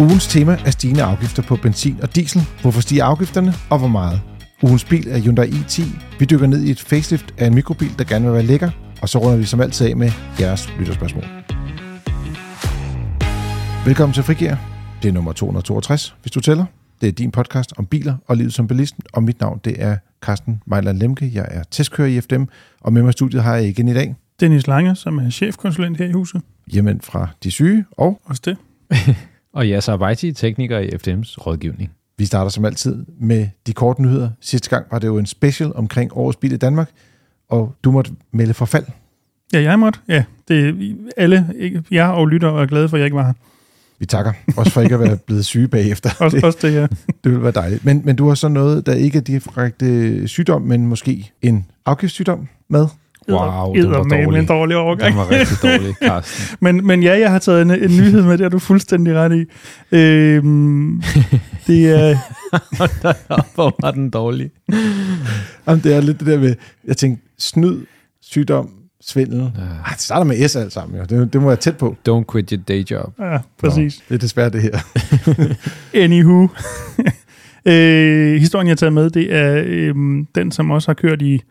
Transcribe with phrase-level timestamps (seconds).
[0.00, 2.42] Ugens tema er stigende afgifter på benzin og diesel.
[2.62, 4.20] Hvorfor stiger afgifterne, og hvor meget?
[4.62, 5.82] Ugens bil er Hyundai i10.
[6.18, 8.70] Vi dykker ned i et facelift af en mikrobil, der gerne vil være lækker,
[9.02, 10.10] og så runder vi som altid af med
[10.40, 11.24] jeres lytterspørgsmål.
[13.86, 14.54] Velkommen til Frigir.
[15.02, 16.64] Det er nummer 262, hvis du tæller.
[17.00, 19.96] Det er din podcast om biler og livet som bilist, og mit navn det er
[20.22, 21.30] Carsten Mejland Lemke.
[21.34, 22.44] Jeg er testkører i FDM,
[22.80, 25.98] og med mig i studiet har jeg igen i dag Dennis Lange, som er chefkonsulent
[25.98, 26.42] her i huset.
[26.66, 28.56] hjemmen fra De Syge, og Også det.
[29.58, 31.90] Og Yasser Abaiti, tekniker i FDM's rådgivning.
[32.18, 34.30] vi starter som altid med de korte nyheder.
[34.40, 36.90] Sidste gang var det jo en special omkring årets bil i Danmark,
[37.50, 38.84] og du måtte melde forfald.
[39.52, 39.98] Ja, jeg måtte.
[40.08, 43.26] Ja, det er alle, ikke- jeg og lytter er glade for, at jeg ikke var
[43.26, 43.32] her.
[43.98, 46.10] Vi takker, også for ikke at være blevet syge bagefter.
[46.20, 46.86] Også, Det, også det, ja.
[47.24, 47.84] det vil være dejligt.
[47.84, 52.48] Men, men du har så noget, der ikke er direkte sygdom, men måske en afgiftssygdom
[52.68, 52.86] med.
[53.30, 54.38] Wow, den var dårlig.
[54.38, 55.10] en dårlig overgang.
[55.10, 56.56] Den var rigtig dårlig, Carsten.
[56.60, 59.32] Men, men ja, jeg har taget en, en nyhed med, det har du fuldstændig ret
[59.36, 59.44] i.
[59.96, 61.02] Øhm,
[61.66, 62.16] det er,
[63.54, 64.50] Hvor var den dårlig?
[65.68, 66.54] Jamen, det er lidt det der med,
[66.86, 67.84] jeg tænkte, snyd,
[68.22, 69.38] sygdom, svindel.
[69.38, 69.62] Ja.
[69.84, 71.04] Ah, det starter med S alt sammen, jo.
[71.04, 71.96] Det, det må jeg tæt på.
[72.08, 73.12] Don't quit your day job.
[73.20, 73.98] ja, præcis.
[73.98, 74.78] Nå, det er desværre det her.
[76.04, 76.48] Anywho.
[77.64, 81.42] øh, historien, jeg har taget med, det er øhm, den, som også har kørt i,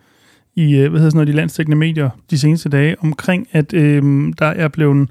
[0.58, 4.34] i øh, hvad hedder sådan noget, de landstækkende medier de seneste dage, omkring, at øh,
[4.40, 5.10] der er blevet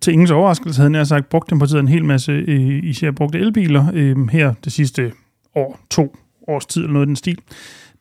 [0.00, 3.10] til ingens overraskelse, havde jeg sagt, brugt dem på tiden en hel masse øh, især
[3.10, 5.12] brugte elbiler øh, her det sidste
[5.54, 6.16] år, to
[6.48, 7.38] års tid, eller noget i den stil.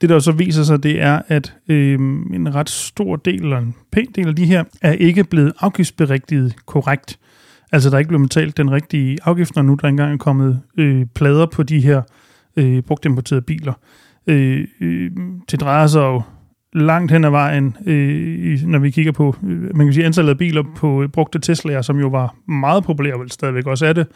[0.02, 1.94] Det, der så viser sig, det er, at øh,
[2.34, 6.56] en ret stor del, eller en pæn del af de her, er ikke blevet afgiftsberigtiget
[6.66, 7.20] korrekt.
[7.72, 10.62] Altså, der er ikke blevet betalt den rigtige afgift, når nu der engang er kommet
[10.78, 12.02] øh, plader på de her
[12.58, 13.74] øh, brugt importerede biler.
[14.28, 15.12] Øh, øh,
[15.52, 16.22] det drejer sig jo
[16.76, 20.38] langt hen ad vejen, øh, når vi kigger på, øh, man kan sige, antallet af
[20.38, 24.08] biler på øh, brugte Teslaer, som jo var meget populære, vel stadigvæk også er det,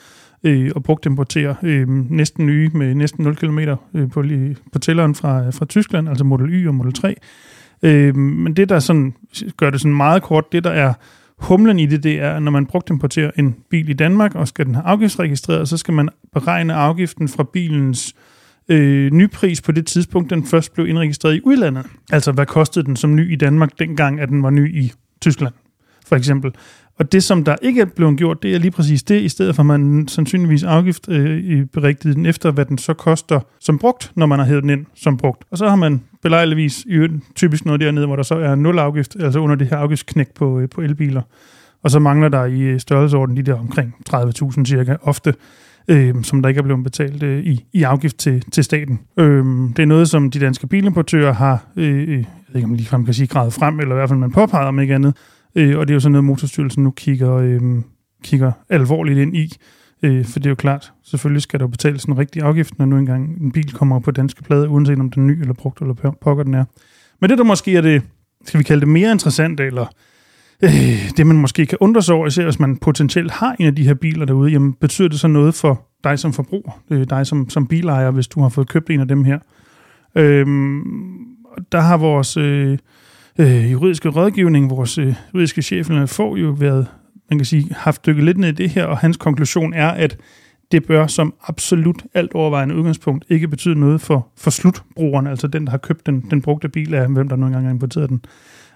[0.43, 3.59] øh, og brugt importere øh, næsten nye med næsten 0 km
[3.93, 7.15] øh, på, li- på tælleren fra, fra Tyskland, altså Model Y og Model 3.
[7.83, 9.13] Øh, men det, der sådan,
[9.57, 10.93] gør det sådan meget kort, det der er
[11.37, 14.47] humlen i det, det er, at når man brugt importerer en bil i Danmark, og
[14.47, 18.28] skal den have afgiftsregistreret, så skal man beregne afgiften fra bilens øh,
[18.69, 21.85] Øh, nypris på det tidspunkt, den først blev indregistreret i udlandet.
[22.11, 24.91] Altså, hvad kostede den som ny i Danmark, dengang at den var ny i
[25.21, 25.53] Tyskland,
[26.07, 26.51] for eksempel.
[26.99, 29.55] Og det, som der ikke er blevet gjort, det er lige præcis det, i stedet
[29.55, 34.11] for at man sandsynligvis afgift øh, berigtiget den efter, hvad den så koster som brugt,
[34.15, 35.43] når man har hævet den ind som brugt.
[35.51, 38.79] Og så har man belejligvis i øvrigt typisk noget dernede, hvor der så er nul
[38.79, 41.21] afgift, altså under det her afgiftsknæk på, øh, på elbiler.
[41.83, 45.33] Og så mangler der i øh, størrelsesorden de der omkring 30.000 cirka ofte,
[45.89, 48.99] øh, som der ikke er blevet betalt øh, i, i afgift til, til staten.
[49.17, 49.45] Øh,
[49.75, 52.87] det er noget, som de danske bilimportører har, øh, øh jeg ved ikke om lige
[52.87, 55.17] frem kan sige, gravet frem, eller i hvert fald man påpeger om ikke andet.
[55.55, 57.61] Øh, og det er jo sådan noget, Motorstyrelsen nu kigger, øh,
[58.23, 59.55] kigger alvorligt ind i.
[60.03, 62.97] Øh, for det er jo klart, selvfølgelig skal der betales en rigtig afgift, når nu
[62.97, 66.13] engang en bil kommer på danske plade, uanset om den er ny eller brugt eller
[66.21, 66.65] pokker den er.
[67.21, 68.01] Men det, der måske er det,
[68.45, 69.85] skal vi kalde det mere interessant, eller
[70.63, 73.75] øh, det man måske kan undre sig over, især hvis man potentielt har en af
[73.75, 77.27] de her biler derude, jamen betyder det så noget for dig som forbruger, øh, dig
[77.27, 79.39] som, som bilejer, hvis du har fået købt en af dem her?
[80.15, 80.79] Øhm,
[81.43, 82.77] og der har vores øh,
[83.39, 86.87] øh, juridiske rådgivning, vores øh, juridiske chef, får jo været,
[87.29, 90.17] man kan sige, haft dykket lidt ned i det her, og hans konklusion er, at
[90.71, 95.65] det bør som absolut alt overvejende udgangspunkt ikke betyde noget for, for slutbrugeren, altså den,
[95.65, 98.21] der har købt den, den brugte bil af, hvem der nu engang har importeret den.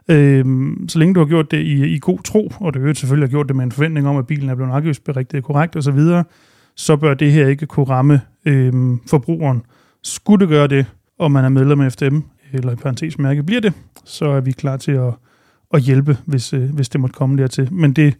[0.07, 3.29] Øhm, så længe du har gjort det i, i god tro, og du jo selvfølgelig
[3.29, 6.23] har gjort det med en forventning om, at bilen er blevet afgiftsberigtet korrekt osv., så,
[6.75, 9.61] så bør det her ikke kunne ramme øhm, forbrugeren.
[10.03, 10.85] Skulle det gøre det,
[11.19, 12.19] og man er medlem af FDM,
[12.53, 13.73] eller i parentes mærke bliver det,
[14.05, 15.13] så er vi klar til at,
[15.73, 17.73] at hjælpe, hvis, øh, hvis det måtte komme dertil.
[17.73, 18.17] Men det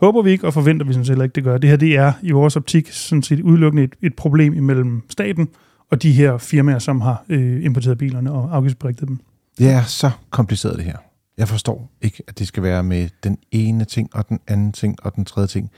[0.00, 1.58] håber vi ikke, og forventer vi sådan set heller ikke, det gør.
[1.58, 5.48] Det her det er i vores optik sådan set udelukkende et, et problem imellem staten
[5.90, 9.18] og de her firmaer, som har øh, importeret bilerne og afgiftsberigtet dem.
[9.58, 10.96] Det er så kompliceret det her.
[11.38, 14.96] Jeg forstår ikke, at det skal være med den ene ting, og den anden ting,
[15.02, 15.70] og den tredje ting.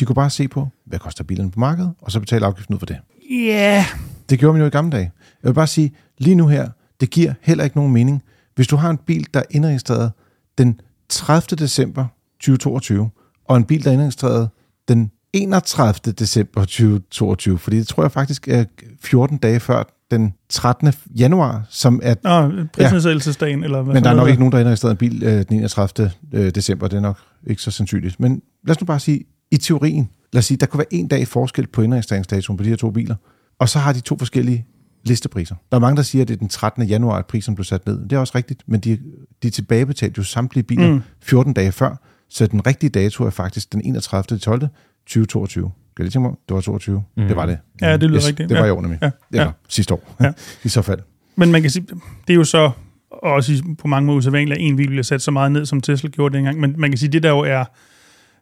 [0.00, 2.78] De kunne bare se på, hvad koster bilen på markedet, og så betale afgiften ud
[2.78, 2.98] for det.
[3.30, 3.84] Ja, yeah.
[4.30, 5.12] Det gjorde man jo i gamle dage.
[5.42, 6.68] Jeg vil bare sige, lige nu her,
[7.00, 8.22] det giver heller ikke nogen mening.
[8.54, 10.12] Hvis du har en bil, der er indregistreret
[10.58, 11.56] den 30.
[11.56, 12.06] december
[12.40, 13.10] 2022,
[13.44, 14.48] og en bil, der er indregistreret
[14.88, 16.12] den 31.
[16.12, 18.64] december 2022, fordi det tror jeg faktisk er
[19.00, 20.92] 14 dage før den 13.
[21.18, 22.14] januar, som er...
[22.22, 25.22] Nå, prisnedsættelsesdagen, eller hvad Men der er nok ikke nogen, der har indregistreret en bil
[25.22, 26.10] øh, den 31.
[26.32, 26.88] øh, december.
[26.88, 28.20] Det er nok ikke så sandsynligt.
[28.20, 31.08] Men lad os nu bare sige, i teorien, lad os sige, der kunne være en
[31.08, 33.14] dag forskel på indregistreringsdatoen på de her to biler,
[33.58, 34.66] og så har de to forskellige
[35.04, 35.54] listepriser.
[35.70, 36.82] Der er mange, der siger, at det er den 13.
[36.82, 38.02] januar, at prisen blev sat ned.
[38.02, 38.98] Det er også rigtigt, men de,
[39.42, 41.02] de tilbagebetalte jo samtlige biler mm.
[41.22, 41.96] 14 dage før,
[42.28, 44.38] så den rigtige dato er faktisk den 31.
[44.38, 44.68] 12.
[45.06, 45.70] 2022.
[45.98, 46.36] jeg lige tænke mig?
[46.48, 47.02] Det var 22.
[47.16, 47.26] Mm.
[47.26, 47.58] Det var det.
[47.80, 48.48] Ja, det lyder yes, rigtigt.
[48.48, 48.68] Det var Ja.
[48.68, 48.98] i år nemlig.
[49.02, 49.50] Ja, Eller ja.
[49.68, 50.14] sidste år.
[50.20, 50.32] Ja.
[50.64, 51.00] I så fald.
[51.36, 51.86] Men man kan sige,
[52.26, 52.70] det er jo så
[53.10, 56.08] også på mange måder usædvanligt, at en bil bliver sat så meget ned, som Tesla
[56.10, 56.60] gjorde dengang.
[56.60, 57.64] Men man kan sige, det der jo er...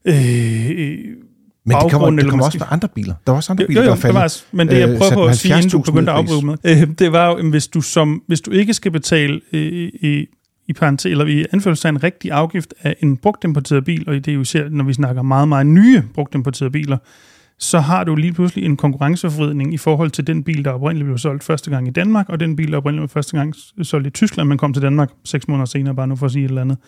[0.05, 0.15] Øh,
[0.71, 0.99] øh,
[1.67, 3.15] Men det kommer, det kommer også med andre biler.
[3.27, 4.99] Der var også andre biler, jo, jo, der det var, altså- men det jeg øh,
[4.99, 7.51] prøver på at sige, inden du 70.000 begyndte at afbryde med, øh, det var jo,
[7.51, 9.63] hvis du, som, hvis du ikke skal betale øh,
[10.03, 10.27] i,
[10.67, 14.33] i parentes, eller i anførselstegn en rigtig afgift af en brugtimporteret bil, og det er
[14.35, 16.99] jo især, når vi snakker meget, meget nye brugtimporterede biler,
[17.65, 21.19] så har du lige pludselig en konkurrenceforvridning i forhold til den bil, der oprindeligt blev
[21.19, 24.11] solgt første gang i Danmark, og den bil, der oprindeligt blev første gang solgt i
[24.11, 26.61] Tyskland, men kom til Danmark seks måneder senere, bare nu for at sige et eller
[26.61, 26.79] andet.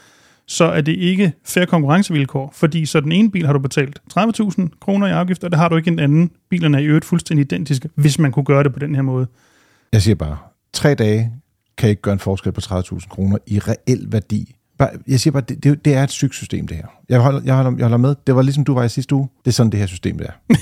[0.47, 4.69] Så er det ikke fair konkurrencevilkår, fordi så den ene bil har du betalt 30.000
[4.81, 6.31] kroner i afgift, og det har du ikke en anden.
[6.51, 9.27] Bilerne er i øvrigt fuldstændig identiske, hvis man kunne gøre det på den her måde.
[9.93, 10.37] Jeg siger bare,
[10.73, 11.33] tre dage
[11.79, 14.55] kan ikke gøre en forskel på 30.000 kroner i reel værdi.
[15.09, 16.87] Jeg siger bare, det, det, det er et sygt system, det her.
[17.09, 18.15] Jeg holder, jeg, holder, jeg holder med.
[18.27, 19.29] Det var ligesom du var i sidste uge.
[19.45, 20.55] Det er sådan, det her system er.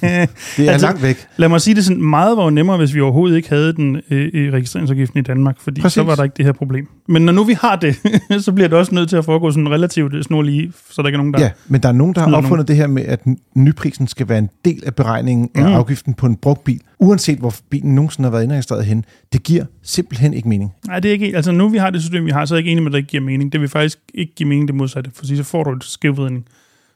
[0.00, 1.16] det er Altså- langt væk.
[1.36, 3.96] Lad mig sige det sådan, meget var jo nemmere, hvis vi overhovedet ikke havde den
[4.10, 5.94] øh, i registreringsafgiften i Danmark, fordi Præcis.
[5.94, 6.88] Så var der ikke det her problem.
[7.08, 7.96] Men når nu vi har det,
[8.44, 11.18] så bliver det også nødt til at foregå sådan relativt snorlige, så der ikke er
[11.18, 11.40] nogen, der...
[11.40, 13.20] Ja, men der er nogen, der har opfundet det her med, at
[13.54, 15.72] nyprisen skal være en del af beregningen af Mm.
[15.74, 19.04] afgiften på en brugt bil, uanset hvor bilen nogensinde har været indregistreret hen.
[19.32, 20.72] Det giver simpelthen ikke mening.
[20.86, 21.36] Nej, det er ikke...
[21.36, 22.92] Altså, nu vi har det system, vi har, så er jeg ikke enig med, at
[22.92, 23.52] det ikke giver mening.
[23.52, 26.46] Det vil faktisk ikke give mening det modsatte, for så får du et skævvridning.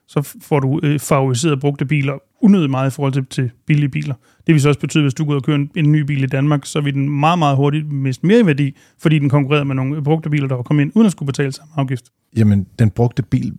[0.06, 4.14] Så får du øh, favoriseret brugte biler unødigt meget i forhold til, til billige biler.
[4.46, 6.00] Det vil så også betyde, at hvis du går ud og kører en, en ny
[6.00, 9.28] bil i Danmark, så vil den meget, meget hurtigt miste mere i værdi, fordi den
[9.28, 12.04] konkurrerer med nogle brugte biler, der var kommet ind, uden at skulle betale samme afgift.
[12.36, 13.52] Jamen, den brugte bil,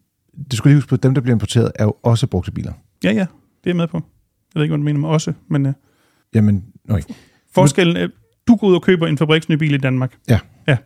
[0.51, 2.73] det skulle lige huske på, dem, der bliver importeret, er jo også brugte biler.
[3.03, 3.27] Ja, ja, det er
[3.65, 3.97] jeg med på.
[4.53, 5.73] Jeg ved ikke, hvad du mener med også, men øh,
[6.35, 7.03] Jamen, okay.
[7.55, 8.07] forskellen er,
[8.47, 10.17] du går ud og køber en fabriksny bil i Danmark.
[10.29, 10.39] Ja.
[10.67, 10.77] ja.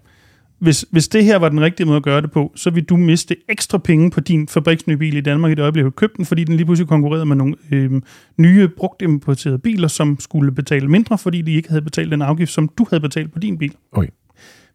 [0.59, 2.97] Hvis, hvis det her var den rigtige måde at gøre det på, så vil du
[2.97, 6.25] miste ekstra penge på din fabriksnye bil i Danmark i det øjeblik, du købte den,
[6.25, 8.01] fordi den lige pludselig konkurrerede med nogle øh,
[8.37, 12.69] nye brugtimporterede biler, som skulle betale mindre, fordi de ikke havde betalt den afgift, som
[12.77, 13.75] du havde betalt på din bil.
[13.91, 14.09] Okay.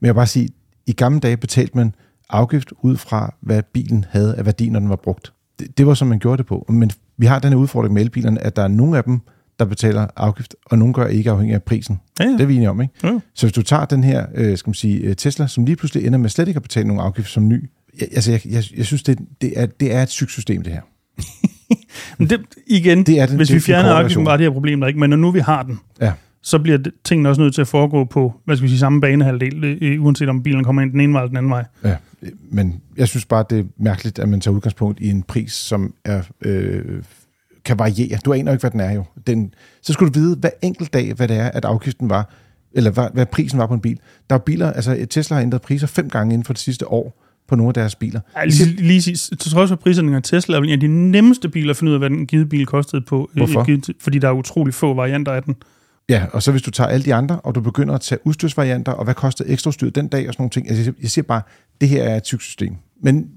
[0.00, 0.49] Men jeg vil bare sige,
[0.87, 1.94] i gamle dage betalte man
[2.31, 5.32] afgift ud fra, hvad bilen havde af værdi, når den var brugt.
[5.59, 6.67] Det, det var, som man gjorde det på.
[6.69, 9.21] Men vi har den her udfordring med elbilerne, at der er nogle af dem,
[9.60, 12.00] der betaler afgift, og nogle gør ikke afhængig af prisen.
[12.20, 12.30] Ja, ja.
[12.30, 12.94] Det er vi enige om, ikke?
[13.04, 13.20] Jo.
[13.34, 16.06] Så hvis du tager den her, øh, skal man sige, øh, Tesla, som lige pludselig
[16.06, 17.70] ender med slet ikke at betale nogen afgift som ny,
[18.00, 20.72] jeg, altså jeg, jeg, jeg synes, det, det, er, det er et sygt system, det
[20.72, 20.80] her.
[22.18, 24.80] Men det, igen, Det er den, hvis det vi korte afgiften, var det her problem
[24.80, 26.12] der ikke, men når nu vi har den, Ja.
[26.42, 29.64] så bliver tingene også nødt til at foregå på, hvad skal vi sige, samme banehalvdel,
[29.64, 31.64] øh, uanset om bilen kommer ind den ene vej eller den anden vej.
[31.84, 35.22] Ja, øh, men jeg synes bare, det er mærkeligt, at man tager udgangspunkt i en
[35.22, 37.02] pris, som er, øh,
[37.64, 38.18] kan variere.
[38.24, 39.04] Du aner ikke, hvad den er jo.
[39.26, 42.30] Den, så skulle du vide hver enkelt dag, hvad det er, at afgiften var,
[42.72, 43.98] eller hvad, hvad prisen var på en bil.
[44.30, 47.24] Der er biler, altså Tesla har ændret priser fem gange inden for det sidste år
[47.48, 48.20] på nogle af deres biler.
[48.36, 51.70] Ja, lige, lige, til trods for priserne af Tesla, er en af de nemmeste biler
[51.70, 53.30] at finde ud af, hvad den givet bil kostede på.
[53.34, 53.60] øh, Hvorfor?
[53.60, 55.56] et givet fordi der er utrolig få varianter af den.
[56.08, 58.92] Ja, og så hvis du tager alle de andre, og du begynder at tage udstyrsvarianter,
[58.92, 60.68] og hvad koster ekstra udstyr den dag og sådan nogle ting.
[60.68, 61.42] Altså, jeg- jeg siger bare,
[61.80, 62.74] det her er et sygt system.
[63.02, 63.28] Men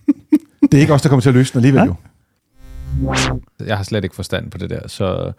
[0.72, 1.84] det er ikke os, der kommer til at løse den alligevel Ja.
[1.86, 1.94] jo.
[3.66, 5.32] Jeg har slet ikke forstand på det der, så,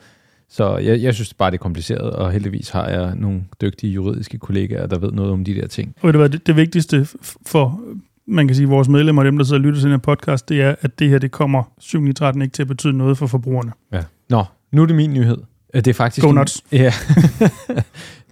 [0.50, 4.38] så jeg, jeg synes bare, det er kompliceret, og heldigvis har jeg nogle dygtige juridiske
[4.38, 5.95] kollegaer, der ved noget om de der ting.
[6.01, 7.07] Og du hvad, det, det vigtigste
[7.45, 7.81] for,
[8.27, 10.50] man kan sige, vores medlemmer og dem, der sidder og lytter til den her podcast,
[10.50, 13.27] det er, at det her, det kommer 7 13 ikke til at betyde noget for
[13.27, 13.72] forbrugerne.
[13.93, 14.03] Ja.
[14.29, 15.38] Nå, nu er det min nyhed.
[15.74, 16.63] Øh, Det er faktisk Go en, nuts.
[16.72, 16.93] Ja.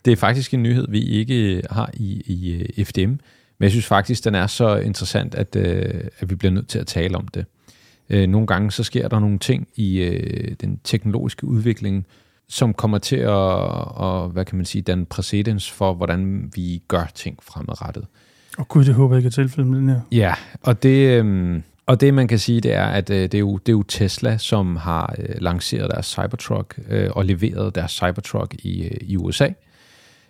[0.06, 3.20] det er faktisk en nyhed, vi ikke har i, i øh, FDM, men
[3.62, 6.88] jeg synes faktisk, den er så interessant, at, øh, at vi bliver nødt til at
[6.88, 7.46] tale om det.
[8.10, 12.06] Øh, nogle gange så sker der nogle ting i øh, den teknologiske udvikling,
[12.50, 17.06] som kommer til at, og, hvad kan man sige, danne præcedens for, hvordan vi gør
[17.16, 18.06] ting fremadrettet.
[18.58, 20.02] Og gud, det håber jeg ikke er tilfældet med den her.
[20.12, 23.40] Ja, og det, øhm, og det man kan sige, det er, at øh, det, er
[23.40, 27.92] jo, det er jo Tesla, som har øh, lanceret deres Cybertruck øh, og leveret deres
[27.92, 29.48] Cybertruck i, øh, i USA.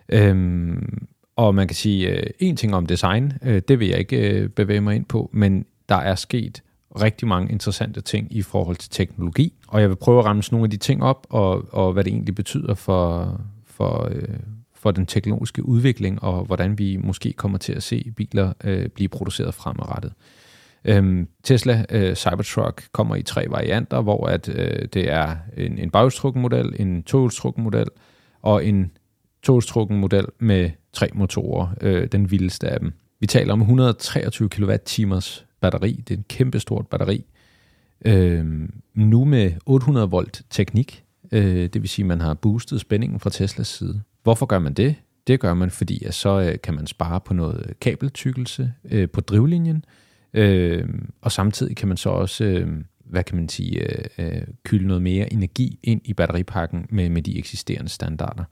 [0.08, 1.06] Øhm,
[1.36, 4.48] og man kan sige øh, en ting om design, øh, det vil jeg ikke øh,
[4.48, 6.62] bevæge mig ind på, men der er sket
[7.00, 10.64] rigtig mange interessante ting i forhold til teknologi, og jeg vil prøve at ramme nogle
[10.64, 14.38] af de ting op, og, og hvad det egentlig betyder for, for, øh,
[14.74, 19.08] for den teknologiske udvikling, og hvordan vi måske kommer til at se biler øh, blive
[19.08, 20.12] produceret fremadrettet.
[20.84, 25.90] Øhm, Tesla øh, Cybertruck kommer i tre varianter, hvor at øh, det er en, en
[25.90, 27.86] baghjulstrukken model, en tohjulstrukken model
[28.42, 28.90] og en
[29.42, 32.92] tohjulstrukken model med tre motorer, øh, den vildeste af dem.
[33.20, 34.76] Vi taler om 123 kWh
[35.60, 37.24] batteri, det er en kæmpe stort batteri.
[38.04, 43.20] Øh, nu med 800 volt teknik, øh, det vil sige, at man har boostet spændingen
[43.20, 44.00] fra Teslas side.
[44.22, 44.94] Hvorfor gør man det?
[45.26, 49.20] Det gør man, fordi at så øh, kan man spare på noget kabeltykkelse øh, på
[49.20, 49.84] drivlinjen,
[50.34, 50.88] øh,
[51.20, 52.68] og samtidig kan man så også øh,
[53.04, 57.22] hvad kan man sige, øh, øh, kylde noget mere energi ind i batteripakken med, med
[57.22, 58.44] de eksisterende standarder.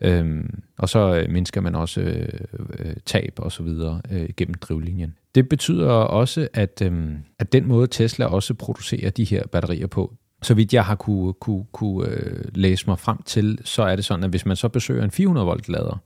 [0.00, 2.40] Øhm, og så øh, mindsker man også øh,
[2.78, 5.14] øh tab og så videre øh, gennem drivlinjen.
[5.38, 10.14] Det betyder også, at, øh, at den måde Tesla også producerer de her batterier på,
[10.42, 14.04] så vidt jeg har kunne, kunne, kunne øh, læse mig frem til, så er det
[14.04, 16.02] sådan, at hvis man så besøger en 400 volt lader,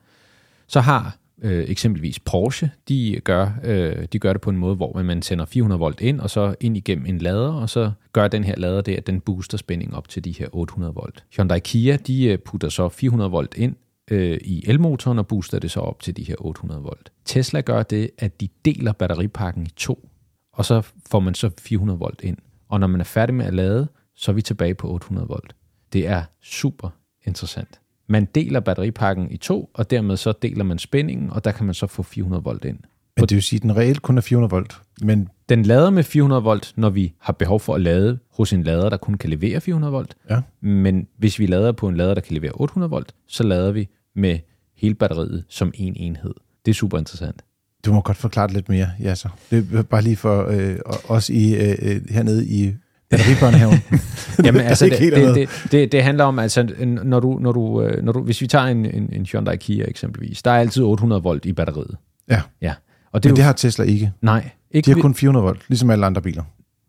[0.66, 5.02] så har øh, eksempelvis Porsche, de gør, øh, de gør det på en måde, hvor
[5.02, 8.44] man sender 400 volt ind, og så ind igennem en lader, og så gør den
[8.44, 11.24] her lader det, at den booster spænding op til de her 800 volt.
[11.36, 13.76] Hyundai Kia, de øh, putter så 400 volt ind
[14.12, 17.12] øh, i elmotoren og booster det så op til de her 800 volt.
[17.24, 20.08] Tesla gør det, at de deler batteripakken i to,
[20.52, 22.36] og så får man så 400 volt ind.
[22.68, 25.54] Og når man er færdig med at lade, så er vi tilbage på 800 volt.
[25.92, 26.88] Det er super
[27.26, 27.80] interessant.
[28.06, 31.74] Man deler batteripakken i to, og dermed så deler man spændingen, og der kan man
[31.74, 32.78] så få 400 volt ind.
[33.16, 34.80] Men det vil sige, at den reelt kun er 400 volt.
[35.02, 38.62] Men Den lader med 400 volt, når vi har behov for at lade hos en
[38.62, 40.16] lader, der kun kan levere 400 volt.
[40.30, 43.72] ja, Men hvis vi lader på en lader, der kan levere 800 volt, så lader
[43.72, 44.38] vi med
[44.76, 46.34] hele batteriet som en enhed.
[46.64, 47.42] Det er super interessant.
[47.84, 49.28] du må godt forklare det lidt mere, ja så.
[49.50, 50.76] Det er bare lige for øh,
[51.08, 52.74] os i, øh, øh, hernede i
[53.10, 53.78] batteribørnehaven.
[54.44, 56.62] Jamen altså, det, det, det, det, det handler om, altså,
[57.04, 59.84] når du, når du, øh, når du, hvis vi tager en, en, en Hyundai Kia
[59.88, 61.96] eksempelvis, der er altid 800 volt i batteriet.
[62.30, 62.74] Ja, Ja.
[63.12, 64.12] Og det, men er det jo, har Tesla ikke.
[64.20, 66.42] nej, ikke De har kun 400 volt, ligesom alle andre biler.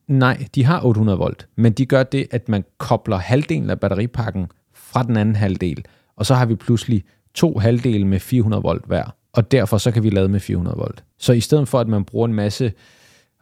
[0.08, 4.48] Nej, de har 800 volt, men de gør det, at man kobler halvdelen af batteripakken
[4.74, 7.04] fra den anden halvdel, og så har vi pludselig
[7.34, 11.04] to halvdele med 400 volt hver, og derfor så kan vi lade med 400 volt.
[11.20, 12.74] Så i stedet for, at man bruger en masse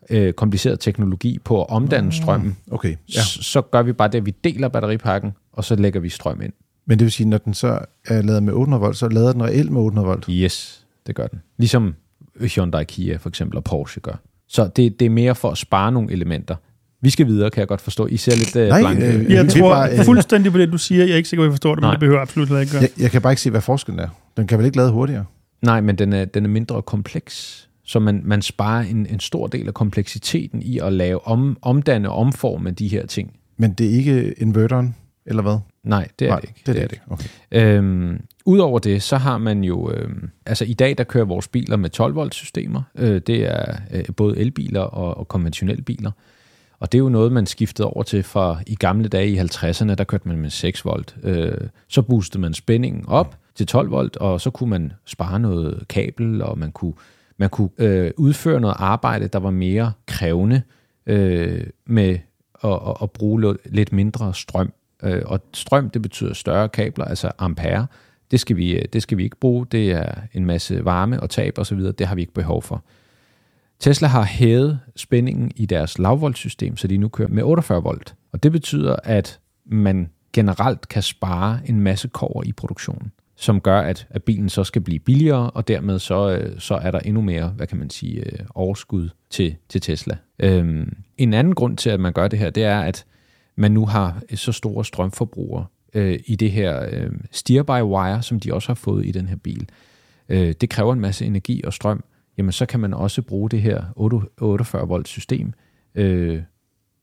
[0.10, 2.96] øh, kompliceret teknologi på at omdanne strømmen, Okay, ja.
[3.16, 3.22] ja.
[3.24, 6.54] så gør vi bare det, at vi deler batteripakken, og så lægger vi strøm ind.
[6.86, 9.44] Men det vil sige, når den så er lavet med 800 volt, så lader den
[9.44, 10.26] reelt med 800 volt.
[10.30, 11.40] Yes, det gør den.
[11.58, 11.96] Ligesom
[12.40, 14.22] Hyundai Kia for eksempel og Porsche gør.
[14.48, 16.56] Så det, det er mere for at spare nogle elementer.
[17.02, 18.08] Vi skal videre, kan jeg godt forstå.
[18.08, 19.06] I ser lidt øh, Nej, blanke.
[19.08, 21.06] øh, Øh, Jeg er tror bare, øh, fuldstændig på det, du siger.
[21.06, 21.92] Jeg er ikke sikker på, at jeg forstår det, men Nej.
[21.92, 22.82] det behøver absolut heller ikke gøre.
[22.82, 24.08] Jeg, jeg kan bare ikke se, hvad forskellen er.
[24.38, 25.26] Den kan vel ikke lade hurtigere?
[25.62, 27.68] Nej, men den er, den er mindre kompleks.
[27.84, 32.10] Så man, man sparer en, en stor del af kompleksiteten i at lave om, omdanne
[32.10, 33.34] og omforme de her ting.
[33.58, 35.58] Men det er ikke inverteren, eller hvad?
[35.84, 36.62] Nej, det er Nej, det ikke.
[36.66, 37.04] Det er det, ikke.
[37.10, 37.30] Okay.
[37.52, 41.78] Øhm, Udover det, så har man jo, øhm, altså i dag der kører vores biler
[41.78, 42.82] med 12 volt systemer.
[42.98, 46.12] Øh, det er øh, både elbiler og, og konventionelle biler.
[46.82, 49.96] Og det er jo noget, man skiftede over til fra i gamle dage i 50'erne,
[49.96, 51.16] der kørte man med 6 volt.
[51.24, 51.58] Øh,
[51.88, 56.42] så boostede man spændingen op til 12 volt, og så kunne man spare noget kabel,
[56.42, 56.94] og man kunne,
[57.38, 60.62] man kunne øh, udføre noget arbejde, der var mere krævende
[61.06, 62.18] øh, med
[62.64, 64.74] at, at, at bruge lidt mindre strøm.
[65.04, 67.88] Øh, og strøm, det betyder større kabler, altså ampere.
[68.32, 69.66] Det skal, vi, øh, det skal vi ikke bruge.
[69.72, 71.80] Det er en masse varme og tab osv.
[71.80, 72.84] Det har vi ikke behov for.
[73.82, 78.16] Tesla har hævet spændingen i deres lavvoltsystem, så de nu kører med 48 volt.
[78.32, 83.80] Og det betyder, at man generelt kan spare en masse kover i produktionen, som gør,
[83.80, 87.22] at, at bilen så skal blive billigere, og dermed så, øh, så er der endnu
[87.22, 90.18] mere, hvad kan man sige, øh, overskud til, til Tesla.
[90.40, 93.06] Øhm, en anden grund til, at man gør det her, det er, at
[93.56, 98.70] man nu har så store strømforbrugere øh, i det her øh, steer-by-wire, som de også
[98.70, 99.70] har fået i den her bil.
[100.30, 102.04] Øh, det kræver en masse energi og strøm,
[102.42, 105.54] jamen så kan man også bruge det her 48 volt system,
[105.96, 106.42] øh,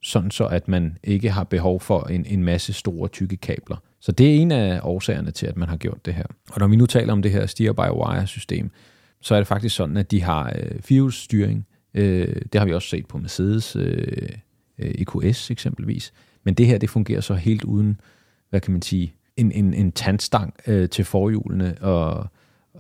[0.03, 3.77] sådan så at man ikke har behov for en, en masse store tykke kabler.
[4.01, 6.25] Så det er en af årsagerne til, at man har gjort det her.
[6.51, 8.71] Og når vi nu taler om det her steer-by-wire system,
[9.21, 11.67] så er det faktisk sådan, at de har øh, firehjulsstyring.
[11.95, 14.29] Øh, det har vi også set på Mercedes øh,
[14.79, 16.13] øh EQS eksempelvis.
[16.45, 18.01] Men det her, det fungerer så helt uden,
[18.51, 22.27] hvad kan man sige, en, en, en tandstang øh, til forhjulene, og,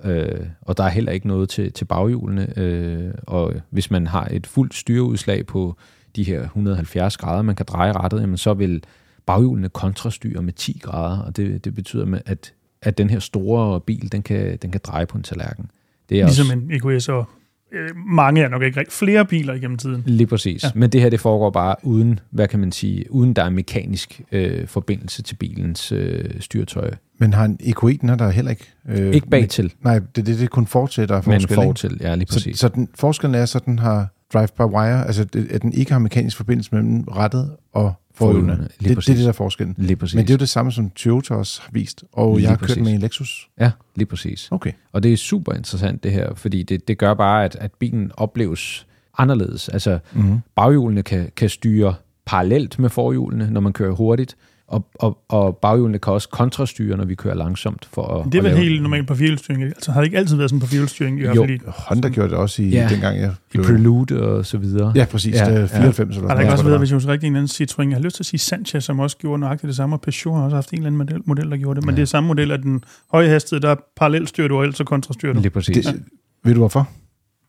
[0.05, 2.59] øh, og der er heller ikke noget til, til baghjulene.
[2.59, 5.77] Øh, og hvis man har et fuldt styreudslag på
[6.17, 8.85] de her 170 grader, man kan dreje rettet, jamen så vil
[9.27, 12.53] baghjulene kontrastyre med 10 grader, og det, det betyder, at,
[12.83, 15.71] at den her store bil, den kan, den kan dreje på en tallerken.
[16.09, 17.25] Det er Ligesom også, en EQS og
[17.73, 20.03] øh, mange er nok ikke rigtig flere biler igennem tiden.
[20.07, 20.65] Lige præcis.
[20.65, 20.69] Ja.
[20.75, 24.21] Men det her, det foregår bare uden, hvad kan man sige, uden der er mekanisk
[24.33, 26.91] øh, forbindelse til bilens øh, styretøj.
[27.19, 28.65] Men har en EQE, den er der heller ikke.
[28.89, 31.55] Øh, Ikke bag til, Nej, det, det, det er kun fortil, der er men forskel.
[31.55, 31.75] for ikke?
[31.75, 31.99] til.
[32.01, 32.59] Ja, lige Så, præcis.
[32.59, 36.37] så den, forskellen er, så den har drive-by-wire, altså det, at den ikke har mekanisk
[36.37, 38.47] forbindelse mellem rettet og forhjulene.
[38.53, 39.07] Forhjulene, Det, det, præcis.
[39.07, 39.75] det er det, der er forskellen.
[39.79, 40.15] lige præcis.
[40.15, 42.57] Men det er jo det samme, som Toyota også har vist, og Lige jeg har
[42.57, 42.83] kørt præcis.
[42.85, 43.49] med en Lexus.
[43.61, 44.49] Ja, lige præcis.
[44.51, 44.73] Okay.
[44.93, 48.13] Og det er super interessant det her, fordi det, det gør bare, at, at bilen
[48.17, 48.87] opleves
[49.19, 49.69] anderledes.
[49.69, 50.39] Altså Mm-hmm.
[50.57, 51.95] baghjulene kan, kan styre
[52.27, 54.37] parallelt med forhjulene, når man kører hurtigt.
[54.69, 57.89] Og, og, og baghjulene kan også kontrastyre, når vi kører langsomt.
[57.93, 59.63] For at, Det er at vel helt normalt på firehjulsstyring.
[59.63, 61.19] Altså har det ikke altid været sådan på firehjulsstyring?
[61.19, 61.43] I hvert Jo.
[61.43, 62.89] fald i- Honda gjorde det også i Ja.
[62.91, 63.65] dengang, jeg i blev...
[63.65, 64.93] Prelude og så videre.
[64.95, 65.35] Ja, præcis.
[65.35, 65.67] Ja, Ja, det er ja.
[65.67, 67.49] 94 eller Har der sådan ikke også noget, været, hvis jeg husker rigtigt, en anden
[67.69, 67.89] Citroën?
[67.89, 70.37] Jeg har lyst til at sige Sanchez, som også gjorde nøjagtigt det samme, og Peugeot
[70.39, 71.87] har også haft en eller anden model, model der gjorde det.
[71.87, 71.97] Men Ja.
[71.97, 74.77] det er samme model af den høje hastighed, der er parallelt styrer du, og ellers
[74.77, 75.41] så kontrastyrer du.
[75.41, 75.87] Lige præcis.
[75.87, 76.03] Det,
[76.45, 76.89] ved du hvorfor?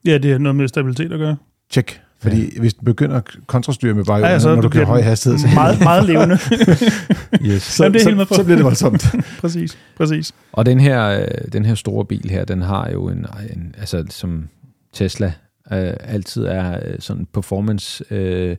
[0.06, 1.36] Ja, det er noget med stabilitet at gøre.
[1.72, 2.00] Tjek.
[2.22, 2.60] Fordi ja.
[2.60, 5.02] hvis du begynder at kontrastyre med bare Ja, ja, så når du du kører høj
[5.02, 6.36] hastighed, så, Meget, meget levende.
[7.52, 7.64] yes.
[7.64, 8.36] så, Jamen, det er helt med så, på.
[8.36, 9.16] så bliver det voldsomt.
[9.42, 10.34] præcis, præcis.
[10.52, 14.06] Og den her, øh, den her store bil her, den har jo en, en altså
[14.10, 14.50] som
[14.94, 15.34] Tesla
[15.74, 18.58] øh, altid er øh, sådan performance, øh,